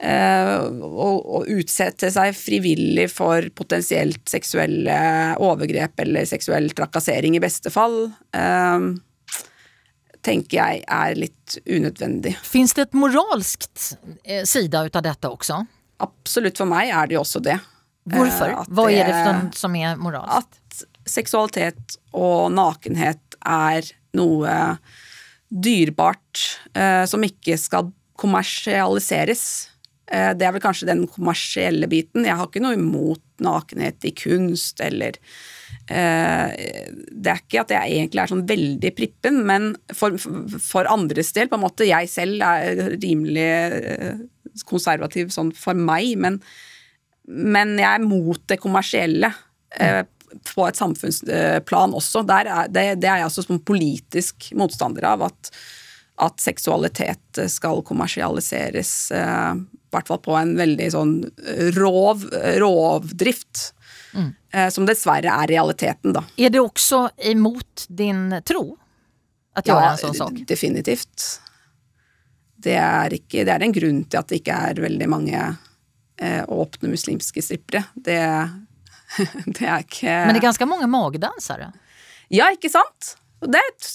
[0.00, 4.96] å, å, utsette seg frivillig for potensielt seksuelle
[5.44, 8.86] overgrep eller seksuell trakassering i beste fall, eh,
[10.24, 12.32] tenker jeg er litt unødvendig.
[12.44, 15.60] Fins det et moralsk side ut av dette også?
[16.00, 17.58] Absolutt, for meg er det jo også det.
[18.08, 18.54] Hvorfor?
[18.54, 20.40] Eh, Hva er det som er moralsk?
[20.40, 24.54] At seksualitet og nakenhet er noe
[25.50, 26.44] dyrebart
[26.74, 27.90] eh, som ikke skal
[28.20, 29.69] kommersialiseres.
[30.10, 32.26] Eh, det er vel kanskje den kommersielle biten.
[32.26, 35.16] Jeg har ikke noe imot nakenhet i kunst eller
[35.88, 36.50] eh,
[37.08, 41.48] Det er ikke at jeg egentlig er sånn veldig prippen, men for, for andres del,
[41.48, 43.48] på en måte Jeg selv er rimelig
[43.78, 44.24] eh,
[44.66, 46.40] konservativ sånn for meg, men,
[47.30, 49.30] men jeg er mot det kommersielle.
[50.50, 52.24] på et samfunnsplan også.
[52.34, 55.22] Er, det, det, er jeg altså som politisk motstander av.
[55.30, 55.52] At,
[56.26, 59.12] at seksualitet skal kommersialiseres
[59.90, 62.22] i hvert fall på en veldig sånn eh, rov,
[62.62, 63.72] rovdrift.
[64.14, 64.30] Mm.
[64.52, 66.24] Eh, som dessverre er realiteten, da.
[66.38, 68.64] Er det også imot din tro?
[69.58, 70.40] At gjøre ja, en sånn sak?
[70.46, 71.26] definitivt.
[72.60, 75.38] Det er, ikke, det er, en grunn til at det ikke er veldig mange
[76.20, 77.86] eh, åpne muslimske strippere.
[77.94, 78.18] Det,
[79.56, 81.72] det, er ikke Men det er ganske mange magedansere?
[82.30, 83.16] Ja, ikke sant?
[83.42, 83.90] Det er et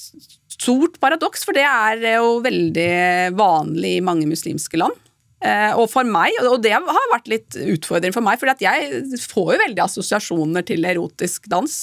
[0.56, 4.98] stort paradoks, for det er jo veldig vanlig i mange muslimske land.
[5.46, 9.52] Eh, og for meg, og det har vært litt utfordrende for meg, for jeg får
[9.54, 11.76] jo veldig assosiasjoner til erotisk dans.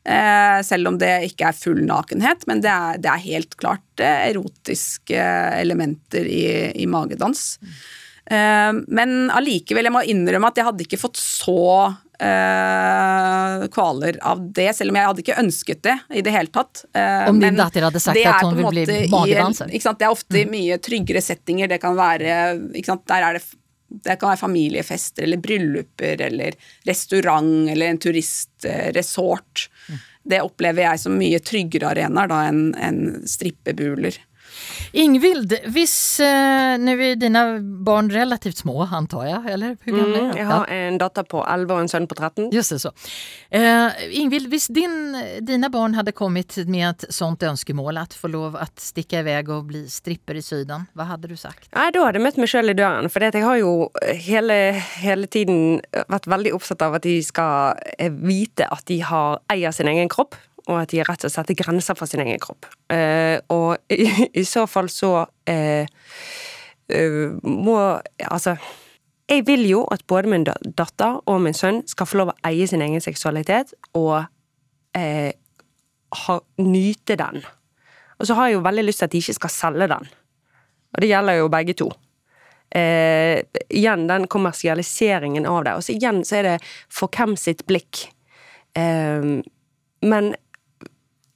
[0.00, 4.02] Eh, selv om det ikke er full nakenhet, men det er, det er helt klart
[4.02, 5.24] eh, erotiske
[5.60, 6.44] elementer i,
[6.82, 7.58] i magedans.
[8.30, 11.88] Men allikevel, jeg må innrømme at jeg hadde ikke fått så
[12.20, 16.84] uh, kvaler av det, selv om jeg hadde ikke ønsket det i det hele tatt.
[16.94, 19.72] Eh, om din datter hadde sagt at hun ville bli magedanser?
[19.72, 20.52] Det er ofte mm.
[20.52, 21.70] mye tryggere settinger.
[21.70, 23.44] Det kan være Der er det
[23.90, 26.54] det kan være familiefester eller brylluper eller
[26.86, 29.64] restaurant eller en turistresort.
[29.88, 29.96] Mm.
[30.30, 34.14] Det opplever jeg som mye tryggere arenaer enn en strippebuler.
[34.92, 37.42] Ingvild, hvis eh, Nå er dine
[37.86, 39.40] barn relativt små, antar jeg?
[39.54, 39.76] eller?
[39.86, 42.48] Mm, jeg har en datter på 11 og en sønn på 13.
[42.54, 42.92] Just det, så.
[43.54, 45.14] Eh, Ingvild, hvis din,
[45.46, 49.38] dine barn hadde kommet med et sånt ønskemål, at få lov å stikke i vei
[49.40, 51.68] og bli stripper i Syden, hva hadde du sagt?
[51.76, 53.10] Nei, Da hadde jeg møtt meg sjøl i døren.
[53.12, 53.72] For jeg har jo
[54.26, 54.58] hele,
[55.00, 55.80] hele, tiden
[56.10, 60.10] vært veldig opptatt av at de skal eh, vite at de har eier sin egen
[60.10, 60.34] kropp
[60.70, 62.68] og at de er rett og slett grenser for sin egen kropp.
[62.92, 65.84] Uh, og i, i, så fall så uh,
[66.94, 67.76] uh, må
[68.26, 68.56] Altså
[69.30, 72.66] Jeg vil jo at både min datter og min sønn skal få lov å eie
[72.66, 74.24] sin egen seksualitet og
[74.90, 77.44] ha, nyte den.
[78.18, 80.08] Og så har jeg jo veldig lyst til at de ikke skal selge den.
[80.90, 81.92] Og det gjelder jo begge to.
[82.70, 85.74] Eh, igjen den kommersialiseringen av det.
[85.74, 86.56] Og så igjen så er det
[86.92, 88.04] for hvem sitt blikk.
[88.78, 89.40] Eh,
[90.00, 90.30] men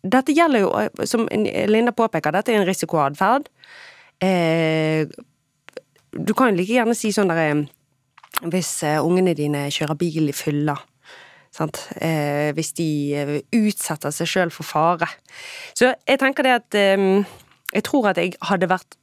[0.04, 3.48] dette gjelder jo, eh, som Linda påpeker, dette er en risikoatferd.
[4.22, 5.06] Eh,
[6.14, 7.64] du kan jo like gjerne si sånn derre eh,
[8.50, 10.74] Hvis eh, ungene dine kjører bil i fylla.
[11.54, 12.88] Eh, hvis de
[13.54, 15.06] utsetter seg sjøl for fare.
[15.74, 17.22] Så jeg tenker det at eh,
[17.74, 18.98] Jeg tror at jeg hadde vært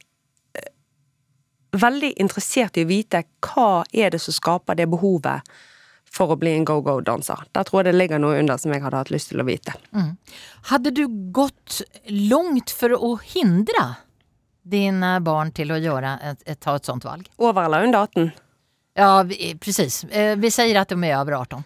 [1.72, 5.40] veldig interessert i å vite hva er det som skaper det behovet
[6.12, 7.46] for å bli en go-go-danser.
[7.56, 9.74] Der tror jeg det ligger noe under som jeg hadde hatt lyst til å vite.
[9.96, 10.14] Mm.
[10.68, 11.80] Hadde du gått
[12.12, 13.86] langt for å hindre
[14.62, 17.30] dine barn til å gjøre et, et, ta et sånt valg?
[17.40, 18.32] Over eller under 18?
[18.98, 19.56] Ja, presis.
[19.64, 20.02] precis.
[20.12, 21.64] Eh, vi sier at de er over 18.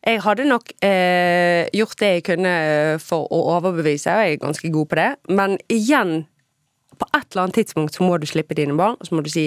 [0.00, 2.52] Jeg hadde nok eh, gjort det jeg kunne
[3.04, 5.08] for å overbevise, og jeg er ganske god på det.
[5.28, 6.24] Men igjen,
[6.96, 9.30] på et eller annet tidspunkt så må du slippe dine barn, og så må du
[9.32, 9.46] si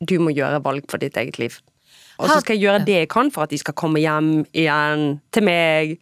[0.00, 1.60] du må gjøre valg for ditt eget liv.
[2.16, 5.18] Og så skal jeg gjøre det jeg kan for at de skal komme hjem igjen
[5.34, 5.96] til meg.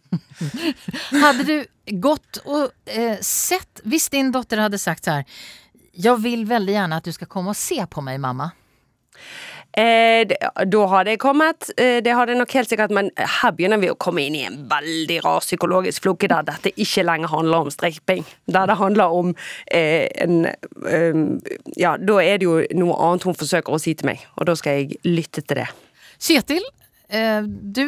[1.25, 1.55] Hadde du
[2.01, 5.19] gått og eh, sett, hvis din dotter hadde sagt så
[5.95, 8.51] jeg vil veldig gjerne at att du skal komme og se på meg, mamma.
[9.77, 10.37] Eh, det,
[10.71, 11.69] da hadde jeg kommet.
[11.75, 14.45] Eh, det hadde jeg nok helt sikkert, men her begynner vi å komme inn i
[14.47, 18.23] en veldig rar psykologisk floke der dette ikke lenger handler om stripping.
[18.47, 19.33] Der det handler om
[19.67, 21.23] eh, en eh,
[21.75, 24.55] Ja, da er det jo noe annet hun forsøker å si til meg, og da
[24.55, 25.67] skal jeg lytte til det.
[26.25, 26.63] Kjetil,
[27.13, 27.85] eh, du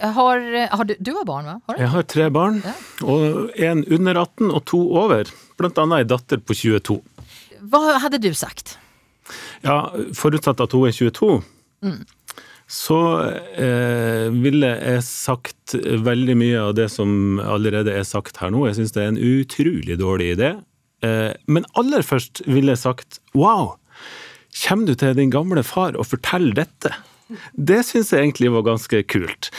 [0.00, 1.56] har, har du, du har barn, va?
[1.68, 1.82] Har du?
[1.84, 2.60] Jeg har tre barn,
[3.06, 5.30] og en under 18 og to over.
[5.58, 6.98] Blant annet ei datter på 22.
[7.70, 8.76] Hva hadde du sagt?
[9.66, 11.32] Ja, forutsatt at hun er 22,
[12.68, 12.98] så
[13.56, 15.74] eh, ville jeg sagt
[16.04, 18.66] veldig mye av det som allerede er sagt her nå.
[18.68, 20.50] Jeg syns det er en utrolig dårlig idé.
[21.06, 23.76] Eh, men aller først ville jeg sagt wow,
[24.64, 26.92] kommer du til din gamle far og forteller dette?
[27.52, 29.50] Det syns jeg egentlig var ganske kult.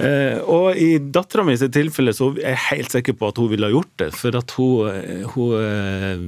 [0.00, 3.50] Eh, og i dattera mi sitt tilfelle så er jeg helt sikker på at hun
[3.52, 4.10] ville ha gjort det.
[4.16, 6.24] For at hun, hun, eh,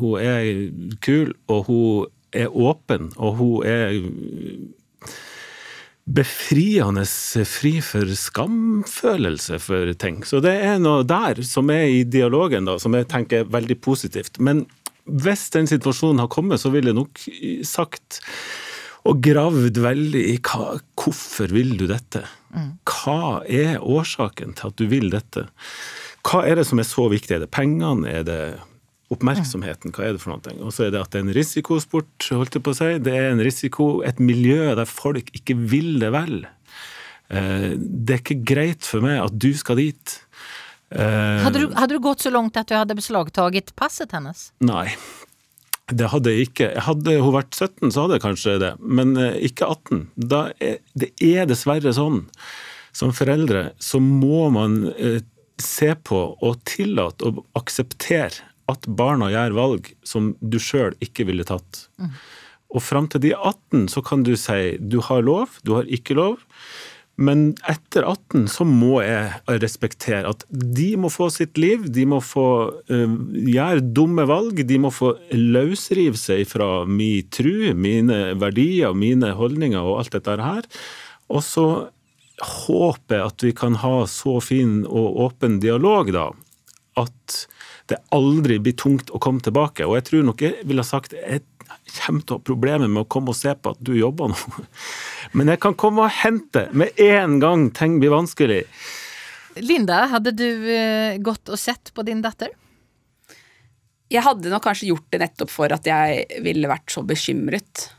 [0.00, 3.98] hun er kul, og hun er åpen, og hun er
[6.10, 7.04] befriende
[7.46, 10.24] fri for skamfølelse for ting.
[10.26, 13.78] Så det er noe der som er i dialogen, da, som jeg tenker er veldig
[13.84, 14.40] positivt.
[14.42, 14.64] Men
[15.04, 17.22] hvis den situasjonen har kommet, så ville jeg nok
[17.66, 18.20] sagt
[19.08, 22.24] og gravd veldig i hva, hvorfor vil du dette?
[22.84, 25.46] Hva er årsaken til at du vil dette?
[26.26, 27.36] Hva er det som er så viktig?
[27.38, 28.10] Er det pengene?
[28.10, 28.40] Er det
[29.10, 29.94] oppmerksomheten?
[29.96, 30.54] Hva er det for noe?
[30.66, 32.90] Og så er det at det er en risikosport, holdt jeg på å si.
[33.02, 36.42] Det er en risiko, et miljø der folk ikke vil det vel.
[37.30, 40.18] Eh, Det er ikke greit for meg at du skal dit.
[40.90, 44.48] Hadde du, hadde du gått så langt at du hadde beslagtaget passet hennes?
[44.58, 44.88] Nei.
[45.90, 46.68] Det hadde jeg ikke.
[46.86, 50.04] Hadde hun vært 17, så hadde jeg kanskje det, men eh, ikke 18.
[50.30, 52.24] Da er, det er dessverre sånn.
[52.96, 55.20] Som foreldre så må man eh,
[55.62, 61.46] se på og tillate og akseptere at barna gjør valg som du sjøl ikke ville
[61.46, 61.86] tatt.
[62.70, 65.88] Og fram til de er 18 så kan du si du har lov, du har
[65.90, 66.44] ikke lov.
[67.20, 72.22] Men etter 18 så må jeg respektere at de må få sitt liv, de må
[72.24, 72.46] få
[72.88, 79.34] uh, gjøre dumme valg, de må få løsrive seg fra min tru, mine verdier, mine
[79.36, 80.68] holdninger og alt dette her.
[81.28, 81.66] Og så
[82.40, 86.30] håper jeg at vi kan ha så fin og åpen dialog, da,
[87.00, 87.42] at
[87.90, 89.84] det aldri blir tungt å komme tilbake.
[89.84, 91.44] Og jeg tror nok jeg ville ha sagt jeg
[91.98, 94.64] kommer til å ha problemer med å komme og se på at du jobber nå.
[95.36, 98.64] Men jeg kan komme og hente med en gang ting blir vanskelig.
[99.60, 102.52] Linda, hadde du eh, gått og sett på din datter?
[104.10, 107.90] Jeg hadde nok kanskje gjort det nettopp for at jeg ville vært så bekymret.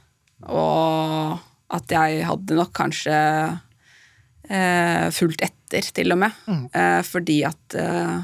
[0.52, 1.38] Og
[1.72, 3.16] at jeg hadde nok kanskje
[4.50, 6.42] eh, fulgt etter, til og med.
[6.76, 8.18] Eh, fordi at eh,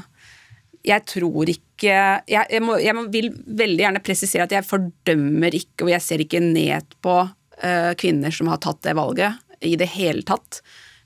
[0.88, 5.86] jeg tror ikke jeg, jeg, må, jeg vil veldig gjerne presisere at jeg fordømmer ikke,
[5.86, 9.90] og jeg ser ikke ned på uh, kvinner som har tatt det valget i det
[9.94, 10.60] hele tatt.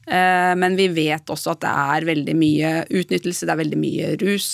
[0.09, 4.13] Uh, men vi vet også at det er veldig mye utnyttelse, det er veldig mye
[4.25, 4.53] rus.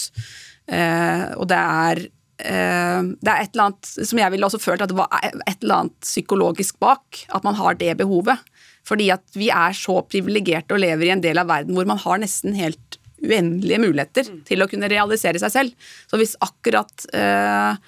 [0.68, 2.06] Uh, og det er
[2.38, 5.80] det er et eller annet som jeg ville også følt at det var et eller
[5.80, 7.24] annet psykologisk bak.
[7.34, 8.38] At man har det behovet.
[8.86, 11.98] Fordi at vi er så privilegerte og lever i en del av verden hvor man
[11.98, 15.88] har nesten helt uendelige muligheter til å kunne realisere seg selv.
[16.10, 17.80] Så hvis akkurat eh,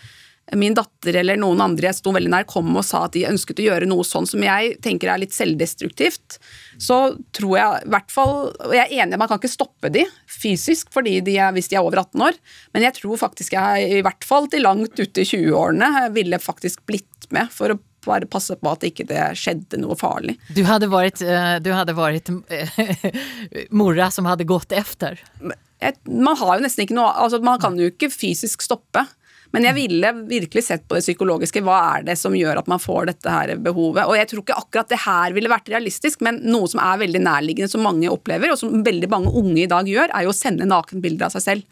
[0.59, 3.62] min datter eller noen andre jeg sto veldig nær kom og sa at de ønsket
[3.62, 6.41] å gjøre noe sånn som jeg tenker er litt selvdestruktivt,
[6.81, 6.99] så
[7.37, 10.91] tror jeg i hvert fall Og jeg er enig man kan ikke stoppe de fysisk
[10.95, 12.41] fordi de er, hvis de er over 18 år,
[12.74, 16.83] men jeg tror faktisk jeg i hvert fall til langt ute i 20-årene ville faktisk
[16.89, 20.36] blitt med for å bare passe på at ikke det skjedde noe farlig.
[20.57, 25.20] Du hadde vært, eh, du hade varit eh, som hadde gått efter.
[26.05, 29.07] man har jo nesten ikke noe altså Man kan jo ikke fysisk stoppe.
[29.51, 31.62] Men jeg ville virkelig sett på det psykologiske.
[31.66, 34.07] Hva er det som gjør at man får dette her behovet?
[34.07, 37.22] Og jeg tror ikke akkurat det her ville vært realistisk, men noe som er veldig
[37.24, 40.38] nærliggende, som mange opplever, og som veldig mange unge i dag gjør, er jo å
[40.38, 41.66] sende nakenbilder av seg selv.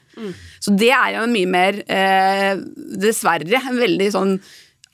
[0.58, 2.56] Så det er jo mye mer, eh,
[2.98, 4.40] dessverre, en veldig sånn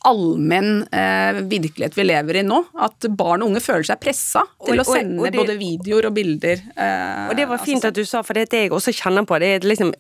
[0.05, 2.59] allmenn eh, virkelighet vi lever i nå.
[2.85, 6.07] At barn og unge føler seg pressa til Og- å sende og det- både videoer
[6.11, 6.61] og bilder.
[6.77, 9.39] Eh, Og det var fint at du sa, for det er jeg også kjenner på.
[9.41, 9.95] Det er liksom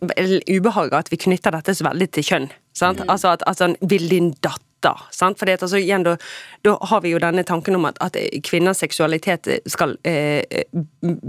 [0.48, 2.50] ubehaget at vi knytter dette så veldig til kjønn.
[2.74, 3.00] Sant?
[3.09, 5.03] Altså at altså, Vil din datter gutter.
[5.11, 5.39] Sant?
[5.39, 6.16] Fordi at altså, igjen, da,
[6.64, 10.43] da har vi jo denne tanken om at, at kvinners seksualitet skal eh,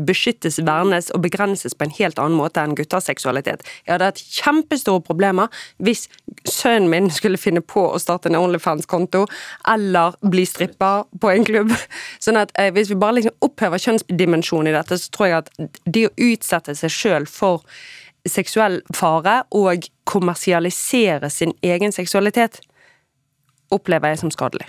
[0.07, 3.63] beskyttes, vernes og begrenses på en helt annen måte enn gutters seksualitet.
[3.85, 5.47] Jeg hadde hatt kjempestore problemer
[5.77, 6.07] hvis
[6.45, 9.25] sønnen min skulle finne på å starte en OnlyFans-konto,
[9.71, 11.73] eller bli stripper på en klubb.
[12.23, 15.77] Sånn at eh, Hvis vi bare liksom opphever kjønnsdimensjonen i dette, så tror jeg at
[15.85, 17.63] det å utsette seg sjøl for
[18.25, 22.57] seksuell fare og kommersialisere sin egen seksualitet,
[23.73, 24.67] opplever jeg som skadelig.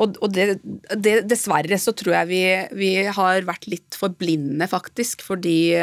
[0.00, 0.62] Og, og det,
[0.96, 2.42] det, dessverre så tror jeg vi,
[2.78, 5.74] vi, har vært litt for blinde, faktisk, fordi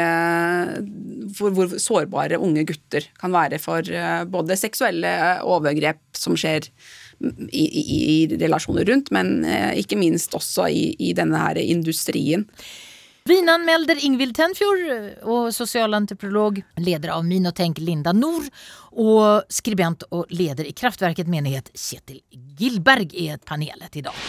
[1.38, 5.12] for hvor sårbare unge gutter kan være for uh, både seksuelle
[5.46, 6.66] overgrep som skjer
[7.22, 9.40] i, i, i relasjoner rundt, men
[9.78, 12.46] ikke minst også i, i denne her industrien.
[13.28, 18.46] Vinanmelder Ingvild Tenfjord og sosialantropolog, leder av Minotenk Linda Nord
[18.96, 22.22] og skribent og leder i Kraftverket menighet Kjetil
[22.56, 24.22] Gilberg er panelet i dag.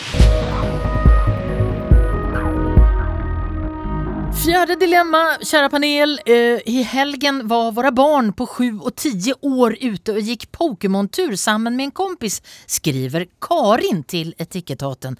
[4.43, 6.19] Fjärde dilemma, kära panel.
[6.25, 11.35] Eh, I helgen var våra barn på sju och tio år ute och gick Pokémon-tur
[11.35, 15.17] sammen med en kompis, skriver Karin til Etikettaten.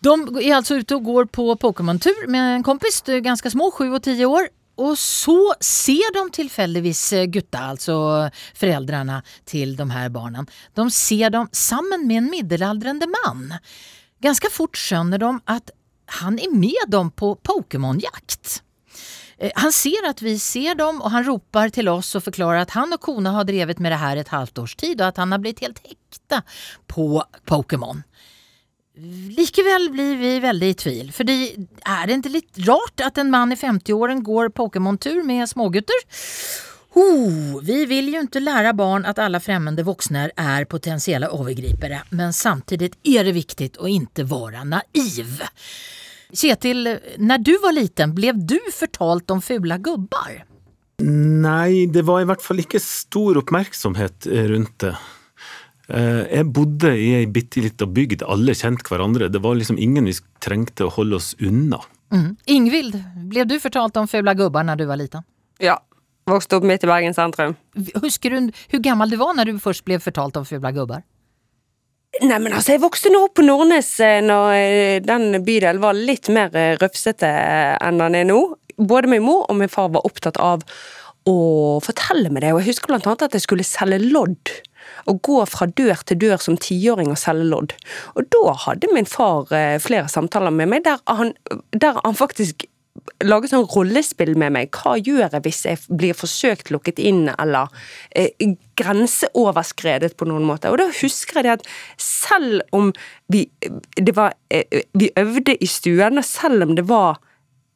[0.00, 3.92] De är alltså ute och går på Pokémon-tur med en kompis, är ganska små, sju
[3.92, 4.48] och tio år.
[4.76, 10.46] Och så ser de tillfälligvis eh, Gutta, alltså föräldrarna till de här barnen.
[10.74, 13.54] De ser dem sammen med en middelaldrande man.
[14.20, 15.70] Ganska fort skjønner de at
[16.06, 18.62] han er med dem på Pokémon-jakt.
[19.38, 22.74] Eh, han ser at vi ser dem og han roper til oss og forklarer at
[22.78, 25.34] han og kona har drevet med det her et halvt års tid og at han
[25.34, 26.42] har blitt helt hekta
[26.86, 28.06] på Pokémon.
[28.98, 33.54] Likevel blir vi veldig i tvil, for er det ikke litt rart at en mann
[33.54, 36.00] i 50-åren går Pokémon-tur med smågutter?
[36.98, 42.34] Oh, vi vil jo ikke lære barn at alle fremmede voksne er potensielle overgripere, men
[42.34, 45.44] samtidig er det viktig å ikke være naiv.
[46.34, 46.90] Kjetil,
[47.22, 50.42] når du var liten, ble du fortalt om fula gubber?
[51.06, 54.96] Nei, det var i hvert fall ikke stor oppmerksomhet rundt det.
[55.88, 59.30] Eh, jeg bodde i ei bitte lita bygd, alle kjente hverandre.
[59.32, 61.80] Det var liksom ingen vi trengte å holde oss unna.
[62.12, 62.32] Mm.
[62.52, 62.96] Ingvild,
[63.28, 65.24] ble du fortalt om fula gubber når du var liten?
[65.64, 65.78] Ja.
[66.28, 67.54] Vokste opp midt i Bergen sentrum.
[68.02, 71.00] Husker du hvor gammel du var når du først ble fortalt om fula gubber?
[72.20, 75.96] Nei, men altså, jeg vokste nå opp på Nordnes eh, når eh, den bydelen var
[75.96, 77.28] litt mer røfsete
[77.80, 78.42] enn den er nå.
[78.76, 80.64] Både min mor og min far var opptatt av
[81.28, 81.36] å
[81.84, 84.52] fortelle meg det, og jeg husker blant annet at jeg skulle selge lodd
[85.08, 87.76] å gå fra dør til dør som tiåring og selge lodd.
[88.14, 91.34] Og da hadde min far eh, flere samtaler med meg der han,
[91.72, 92.68] der han faktisk
[93.24, 94.74] lage sånn rollespill med meg.
[94.74, 97.70] Hva gjør jeg hvis jeg blir forsøkt lukket inn, eller
[98.16, 98.34] eh,
[98.78, 100.72] grenseoverskredet på noen måte?
[100.72, 101.70] Og da husker jeg det at
[102.02, 102.92] selv om
[103.32, 103.46] vi,
[104.14, 107.18] var, eh, vi øvde i stuen, og selv om det var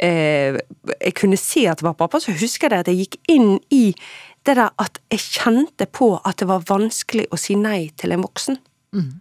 [0.02, 0.58] eh,
[1.00, 3.58] Jeg kunne se at det var pappa, så husker jeg det at jeg gikk inn
[3.70, 3.84] i
[4.46, 8.24] det der at jeg kjente på at det var vanskelig å si nei til en
[8.24, 8.58] voksen.
[8.92, 9.20] Mm.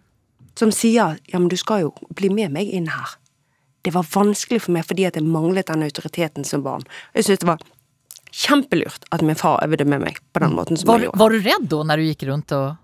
[0.58, 3.16] Som sier 'ja, men du skal jo bli med meg inn her'.
[3.82, 6.82] Det var vanskelig for meg fordi at jeg manglet den autoriteten som barn.
[7.14, 7.58] Jeg synes det var
[8.32, 11.18] kjempelurt at min far øvde med meg på den måten som var, han gjorde.
[11.18, 12.76] Var du redd da når du gikk rundt og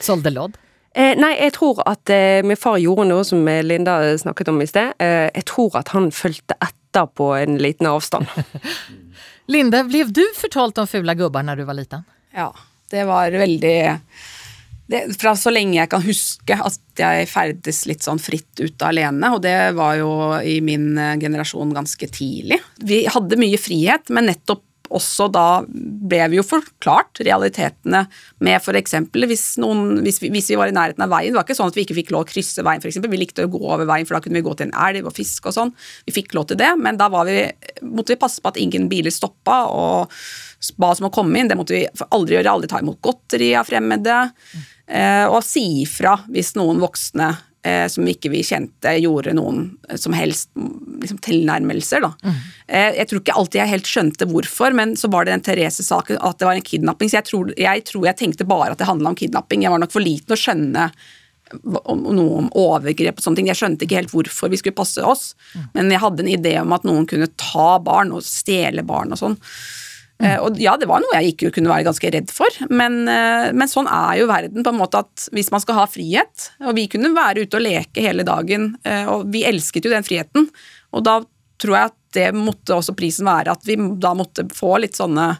[0.00, 0.58] solgte lodd?
[0.94, 4.66] Eh, nei, jeg tror at eh, min far gjorde noe som Linda snakket om i
[4.66, 4.96] sted.
[4.98, 8.26] Eh, jeg tror at han fulgte etter på en liten avstand.
[9.50, 12.04] Linda, ble du fortalt om fula gubber når du var liten?
[12.36, 12.52] Ja,
[12.90, 13.76] det var veldig
[14.90, 19.32] det, Fra så lenge jeg kan huske at jeg ferdes litt sånn fritt ut alene,
[19.34, 20.10] og det var jo
[20.42, 22.58] i min eh, generasjon ganske tidlig.
[22.82, 28.02] Vi hadde mye frihet, men nettopp også da ble vi jo forklart realitetene
[28.42, 28.96] med f.eks.
[29.14, 31.32] Hvis, hvis, vi, hvis vi var i nærheten av veien.
[31.32, 33.00] Det var ikke sånn at vi ikke fikk lov å krysse veien, f.eks.
[33.04, 35.16] Vi likte å gå over veien, for da kunne vi gå til en elv og
[35.16, 35.74] fiske og sånn.
[36.08, 37.42] Vi fikk lov til det, men da vi,
[37.86, 40.16] måtte vi passe på at ingen biler stoppa og
[40.80, 41.50] ba oss om å komme inn.
[41.50, 42.56] Det måtte vi aldri gjøre.
[42.56, 44.18] Aldri ta imot godteri av fremmede.
[44.90, 47.30] Eh, og si ifra hvis noen voksne
[47.66, 52.04] eh, som ikke vi kjente, gjorde noen eh, som helst liksom, tilnærmelser.
[52.04, 52.12] Da.
[52.24, 52.40] Mm.
[52.66, 56.20] Eh, jeg tror ikke alltid jeg helt skjønte hvorfor, men så var det den Therese-saken
[56.20, 57.12] at det var en kidnapping.
[57.12, 59.64] Så jeg tror, jeg tror jeg tenkte bare at det handla om kidnapping.
[59.66, 60.90] Jeg var nok for liten å skjønne
[61.50, 63.50] om, noe om overgrep og sånne ting.
[63.50, 65.68] Jeg skjønte ikke helt hvorfor vi skulle passe oss, mm.
[65.74, 69.20] men jeg hadde en idé om at noen kunne ta barn og stjele barn og
[69.20, 69.38] sånn.
[70.20, 70.34] Mm.
[70.44, 73.70] Og ja, det var noe jeg ikke kunne være ganske redd for, men, eh, men,
[73.70, 74.64] sånn er jo verden.
[74.64, 77.64] på en måte at Hvis man skal ha frihet, og vi kunne være ute og
[77.64, 80.50] leke hele dagen, eh, og vi elsket jo den friheten,
[80.92, 81.20] og da
[81.60, 85.32] tror jeg at det måtte også prisen være at vi da måtte få litt sånne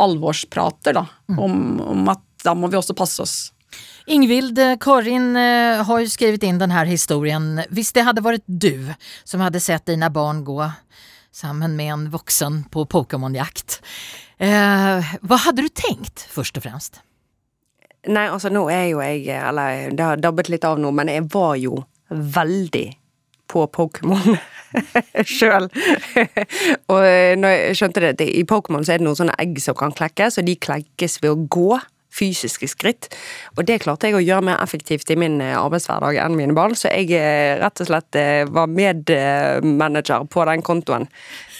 [0.00, 1.38] alvorsprater da, mm.
[1.38, 3.36] om, om at da må vi også passe oss.
[4.06, 7.62] Ingvild, eh, Karin eh, har ju skrivit in den här historien.
[7.68, 8.92] Visst det hadde vært du
[9.24, 10.60] som hadde sett dina barn gå
[11.32, 13.80] sammen med en voksen på Pokémonjakt.
[14.42, 17.00] Eh, hva hadde du tenkt, først og fremst?
[18.10, 21.24] Nei, altså nå er jo jeg Eller det har dabbet litt av nå, men jeg
[21.32, 21.78] var jo
[22.10, 22.88] veldig
[23.48, 24.36] på Pokémon
[25.36, 25.68] sjøl.
[26.90, 27.00] og
[27.38, 30.40] når jeg skjønte det, i Pokémon så er det noen sånne egg som kan klekkes,
[30.40, 31.78] og de klekkes ved å gå
[32.14, 33.08] fysiske skritt.
[33.56, 36.76] Og det klarte jeg å gjøre mer effektivt i min eh, arbeidshverdag enn mine barn,
[36.78, 41.10] så jeg eh, rett og slett eh, var medmanager på den kontoen.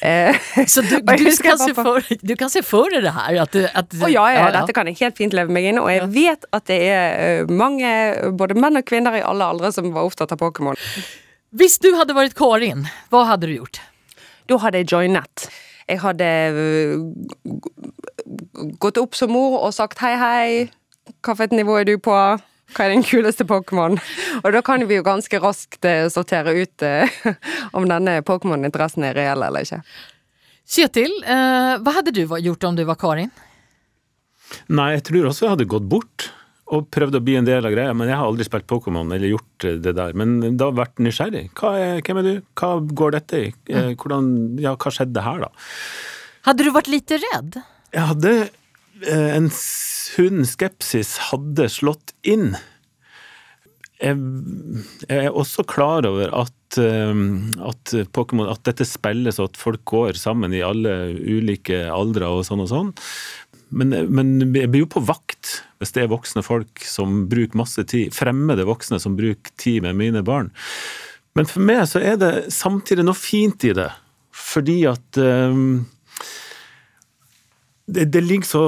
[0.69, 3.39] Så du, du, kan, se for, du kan se for deg det her?
[3.41, 5.89] At at, oh, ja, ja, ja, dette kan jeg helt fint leve meg inn og
[5.89, 7.89] jeg vet at det er mange,
[8.37, 10.77] både menn og kvinner i alle aldre, som var opptatt av Pokémon.
[11.57, 12.85] Hvis du hadde vært Karin,
[13.15, 13.81] hva hadde du gjort?
[14.51, 15.49] Da hadde jeg joinet.
[15.91, 16.29] Jeg hadde
[18.81, 20.49] gått opp som mor og sagt hei, hei,
[21.25, 22.17] hvilket nivå er du på?
[22.75, 23.99] Hva er den kuleste Pokémon?
[24.41, 27.13] Og da kan vi jo ganske raskt eh, sortere ut eh,
[27.77, 29.83] om denne Pokémon-interessen er reell eller ikke.
[30.75, 33.31] Kjetil, eh, hva hadde du gjort om du var Karin?
[34.73, 36.31] Nei, jeg tror også jeg hadde gått bort
[36.75, 39.31] og prøvd å bli en del av greia, men jeg har aldri spilt Pokémon eller
[39.31, 40.17] gjort det der.
[40.19, 41.47] Men da har vært nysgjerrig.
[41.55, 42.35] Er, hvem er du?
[42.59, 43.53] Hva går dette i?
[44.01, 45.53] Hvordan, ja, hva skjedde her, da?
[46.49, 47.59] Hadde du vært lite redd?
[47.95, 52.53] Jeg hadde eh, En sunn skepsis hadde slått inn.
[54.03, 54.19] Jeg,
[55.09, 57.23] jeg er også klar over at, eh,
[57.65, 62.45] at Pokémon At dette spilles og at folk går sammen i alle ulike aldre og
[62.49, 62.93] sånn og sånn.
[63.75, 67.83] Men, men, jeg blir jo på vakt hvis det er voksne folk som bruker masse
[67.91, 68.15] tid.
[68.15, 70.53] Fremmede voksne som bruker tid med mine barn.
[71.35, 73.91] Men for meg så er det samtidig noe fint i det.
[74.35, 75.85] Fordi at um,
[77.87, 78.61] det, det, ligger så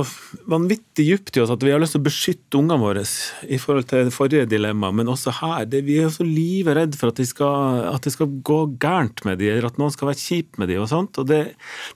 [0.45, 3.05] vanvittig dypt i oss at vi har lyst til å beskytte ungene våre
[3.49, 5.65] i forhold til det forrige dilemma, men også her.
[5.73, 9.55] Det, vi er så livredd for at, de skal, det skal gå gærent med dem,
[9.55, 10.83] eller at noen skal være kjip med dem.
[10.85, 11.41] og sånt, og det,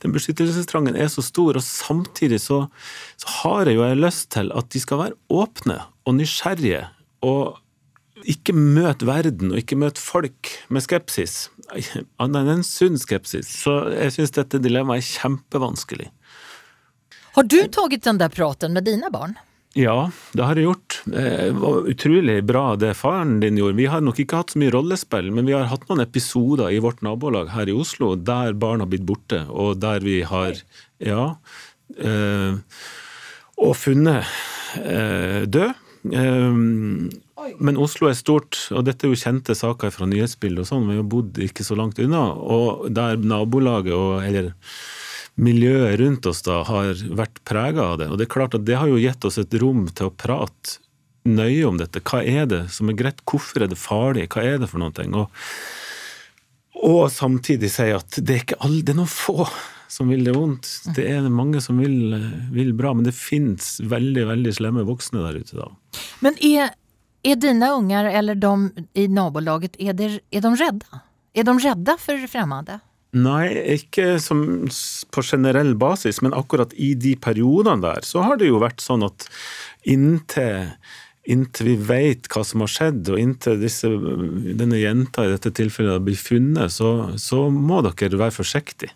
[0.01, 2.63] Den beskyttelsestrangen er så stor, og samtidig så,
[3.21, 6.87] så har jeg jo jeg lyst til at de skal være åpne og nysgjerrige.
[7.21, 7.61] og
[8.29, 11.49] ikke møte verden og ikke møte folk med skepsis,
[12.21, 13.49] annet enn en sunn skepsis.
[13.63, 16.11] Så jeg syns dette dilemmaet er kjempevanskelig.
[17.41, 19.33] Har du tatt den der praten med dine barn?
[19.73, 20.97] Ja, det har jeg gjort.
[21.09, 23.79] Det var utrolig bra det faren din gjorde.
[23.79, 26.83] Vi har nok ikke hatt så mye rollespill, men vi har hatt noen episoder i
[26.85, 30.61] vårt nabolag her i Oslo der barn har blitt borte, og der vi har
[31.01, 31.37] Ja.
[31.97, 32.61] Øh,
[33.57, 34.29] og funnet
[34.85, 35.73] øh, død.
[36.13, 37.09] Um,
[37.57, 40.89] men Oslo er stort, og dette er jo kjente saker fra nyhetsbildet og sånn.
[40.93, 44.53] Vi har bodd ikke så langt unna, og der nabolaget og eller
[45.41, 48.11] miljøet rundt oss da har vært prega av det.
[48.13, 50.79] Og det er klart at det har jo gitt oss et rom til å prate
[51.29, 52.03] nøye om dette.
[52.05, 53.21] Hva er det som er greit?
[53.29, 54.29] Hvorfor er det farlig?
[54.33, 55.07] Hva er det for noe?
[55.21, 55.43] Og,
[56.81, 59.47] og samtidig si at det er ikke alle, det er noen få
[59.91, 60.69] som vil det vondt.
[60.95, 62.15] Det er mange som vil,
[62.55, 65.57] vil bra, men det fins veldig veldig slemme voksne der ute.
[65.59, 65.67] da.
[66.23, 66.77] Men er,
[67.27, 68.53] er dine unger eller de
[68.95, 71.03] i nabolaget er de, er de redde?
[71.35, 72.79] Er de redde for fremmede?
[73.11, 74.45] Nei, ikke som
[75.11, 79.03] på generell basis, men akkurat i de periodene der, så har det jo vært sånn
[79.03, 79.27] at
[79.83, 80.69] inntil,
[81.27, 86.07] inntil vi vet hva som har skjedd, og inntil disse, denne jenta i dette tilfellet
[86.07, 88.95] blir funnet, så, så, må dere være forsiktige.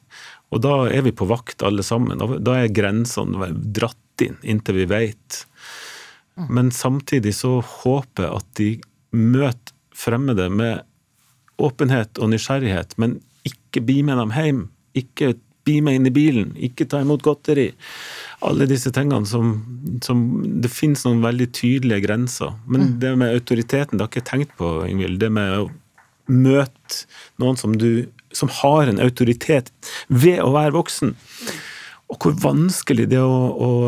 [0.55, 2.21] Og da er vi på vakt alle sammen.
[2.47, 5.41] Da er grensene dratt inn inntil vi vet.
[6.47, 8.71] Men samtidig så håper jeg at de
[9.11, 10.87] møter fremmede med
[11.63, 14.63] åpenhet og nysgjerrighet, men ikke bli med dem hjem.
[14.97, 15.35] Ikke
[15.65, 16.53] bli med inn i bilen.
[16.61, 17.71] Ikke ta imot godteri.
[18.45, 19.55] Alle disse tingene som,
[20.05, 20.27] som
[20.63, 22.55] Det finnes noen veldig tydelige grenser.
[22.67, 22.93] Men mm.
[23.03, 25.21] det med autoriteten, det har jeg ikke tenkt på, Ingvild.
[25.23, 25.71] Det med å
[26.33, 27.05] møte
[27.41, 29.71] noen som du som har en autoritet
[30.09, 31.13] ved å være voksen.
[32.11, 33.85] Og hvor vanskelig det er å Og,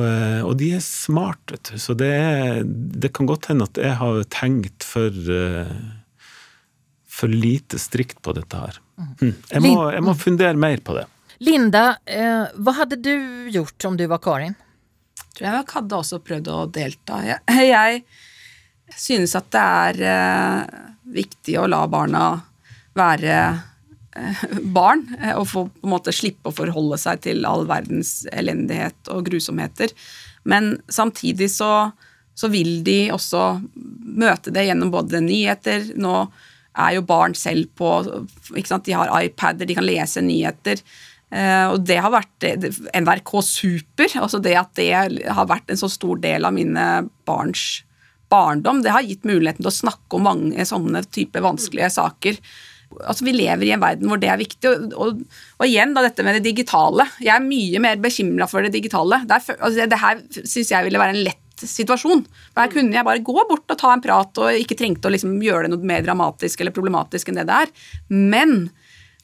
[0.46, 1.78] og de er smarte, vet du.
[1.82, 5.72] Så det, er, det kan godt hende at jeg har tenkt for eh,
[7.16, 8.80] for lite strikt på dette her.
[8.97, 9.34] Mm.
[9.51, 11.05] Jeg, må, jeg, må, fundere mer på det.
[11.44, 13.12] Linda, eh, hva hadde du
[13.53, 14.57] gjort om du var Karin?
[14.57, 17.20] Jeg tror jeg nok hadde også prøvd å delta.
[17.26, 17.40] Jeg,
[17.76, 18.03] jeg
[18.97, 20.84] synes at det er eh,
[21.16, 22.26] viktig å la barna
[22.97, 23.36] være
[24.16, 24.44] eh,
[24.78, 29.12] barn, eh, og få på en måte slippe å forholde seg til all verdens elendighet
[29.12, 29.92] og grusomheter.
[30.49, 31.90] Men samtidig så,
[32.38, 33.59] så vil de også
[34.16, 36.20] møte det gjennom både nyheter nå
[36.77, 37.91] er jo barn selv på
[38.53, 40.83] De har iPader, de kan lese nyheter.
[41.27, 42.47] Uh, og det har vært
[42.95, 44.12] NRK Super.
[44.22, 46.87] altså Det at det har vært en så stor del av mine
[47.27, 47.83] barns
[48.31, 48.83] barndom.
[48.83, 52.39] Det har gitt muligheten til å snakke om mange sånne type vanskelige saker.
[53.03, 54.70] Altså, Vi lever i en verden hvor det er viktig.
[54.70, 55.24] Og, og,
[55.59, 57.09] og igjen da dette med det digitale.
[57.22, 59.22] Jeg er mye mer bekymra for det digitale.
[59.29, 62.24] Der, altså, det her syns jeg ville være en lett situasjon.
[62.52, 65.14] For Her kunne jeg bare gå bort og ta en prat og ikke trengte å
[65.14, 67.72] liksom gjøre det noe mer dramatisk eller problematisk enn det det er.
[68.12, 68.59] Men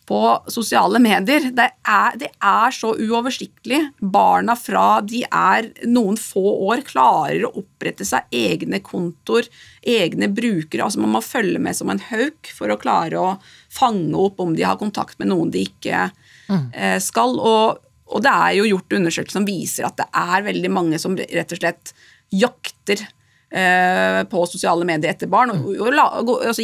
[0.06, 1.46] på sosiale medier.
[1.54, 3.80] Det er, det er, så uoversiktlig.
[4.00, 9.48] Barna fra de er noen få år klarer å opprette seg egne kontoer,
[9.80, 10.84] egne brukere.
[10.84, 13.36] altså Man må følge med som en hauk for å klare å
[13.72, 16.08] fange opp om de har kontakt med noen de ikke
[16.50, 16.66] mm.
[16.72, 17.38] eh, skal.
[17.38, 17.78] Og,
[18.10, 21.54] og, det er jo gjort undersøkelser som viser at det er veldig mange som rett
[21.54, 21.94] og slett
[22.32, 23.04] jakter
[23.52, 25.50] Eh, på sosiale medier etter barn.
[25.52, 26.60] Og, og, og, og,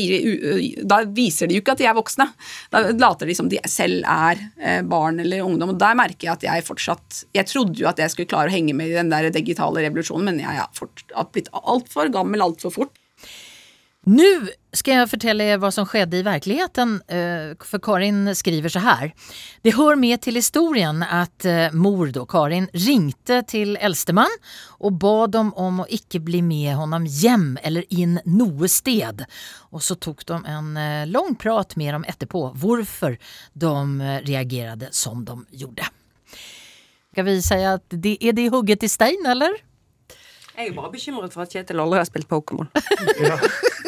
[0.88, 2.24] da viser de jo ikke at de er voksne.
[2.72, 5.74] Da later de som de selv er eh, barn eller ungdom.
[5.74, 8.54] og Der merker jeg at jeg fortsatt Jeg trodde jo at jeg skulle klare å
[8.56, 12.96] henge med i den der digitale revolusjonen, men jeg har blitt altfor gammel altfor fort.
[14.06, 16.94] Nu ska jag fortelle er hva som skjedde i verkligheten.
[17.08, 19.12] Eh, for Karin skriver så her.
[19.62, 24.32] Det hör med til historien at eh, mor då, Karin ringte til eldstemann
[24.78, 29.26] og bad dem om å ikke bli med honom hjem eller inn noe sted.
[29.74, 30.72] Og så tok de en
[31.04, 33.18] lång lang prat med dem etterpå hvorfor
[33.52, 33.74] de
[34.24, 35.84] reagerade som de gjorde.
[37.12, 39.58] Skal vi si at det, er det hugget i stein, eller?
[40.54, 42.70] Jeg er bare bekymret for at Kjetil aldri har spilt Pokémon.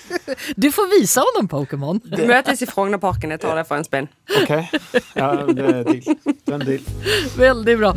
[0.55, 2.01] Du får vise honom Pokémon.
[2.27, 3.33] Møtes i Frognerparken.
[3.35, 4.09] Jeg tar det for en spinn.
[4.41, 4.51] Ok.
[5.15, 6.19] Ja, det er deal.
[6.25, 6.85] Det en deal.
[7.37, 7.93] Veldig bra.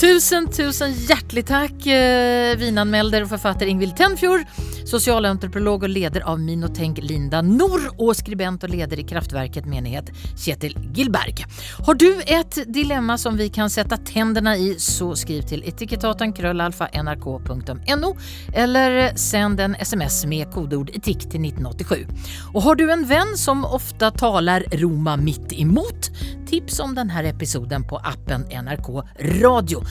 [0.00, 4.42] Tusen, tusen hjertelig takk, eh, vinanmelder og forfatter Ingvild Tenfjord,
[4.84, 10.74] sosialantropolog og leder av Minotenk Linda Nord, og skribent og leder i Kraftverket menighet Kjetil
[10.92, 11.44] Gilberg.
[11.86, 16.90] Har du et dilemma som vi kan sette tendene i, så skriv til etikettaten krøllalfa
[17.00, 18.12] nrk.no,
[18.52, 22.04] eller send en sms med kodeord etikk til 1987.
[22.52, 26.10] Og har du en venn som ofte taler Roma midt imot,
[26.50, 28.90] tips om denne episoden på appen NRK
[29.40, 29.82] Radio.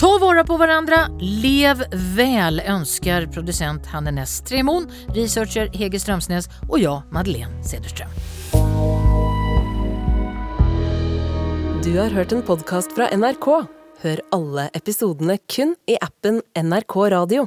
[0.00, 1.82] Ta vare på hverandre, lev
[2.16, 8.12] vel, ønsker produsent Hanne Næss Tremon, researcher Hege Strømsnes og jeg, Madeleine Cederström.
[11.84, 13.48] Du har hørt en podkast fra NRK.
[14.04, 17.44] Hør alle episodene kun i appen NRK Radio.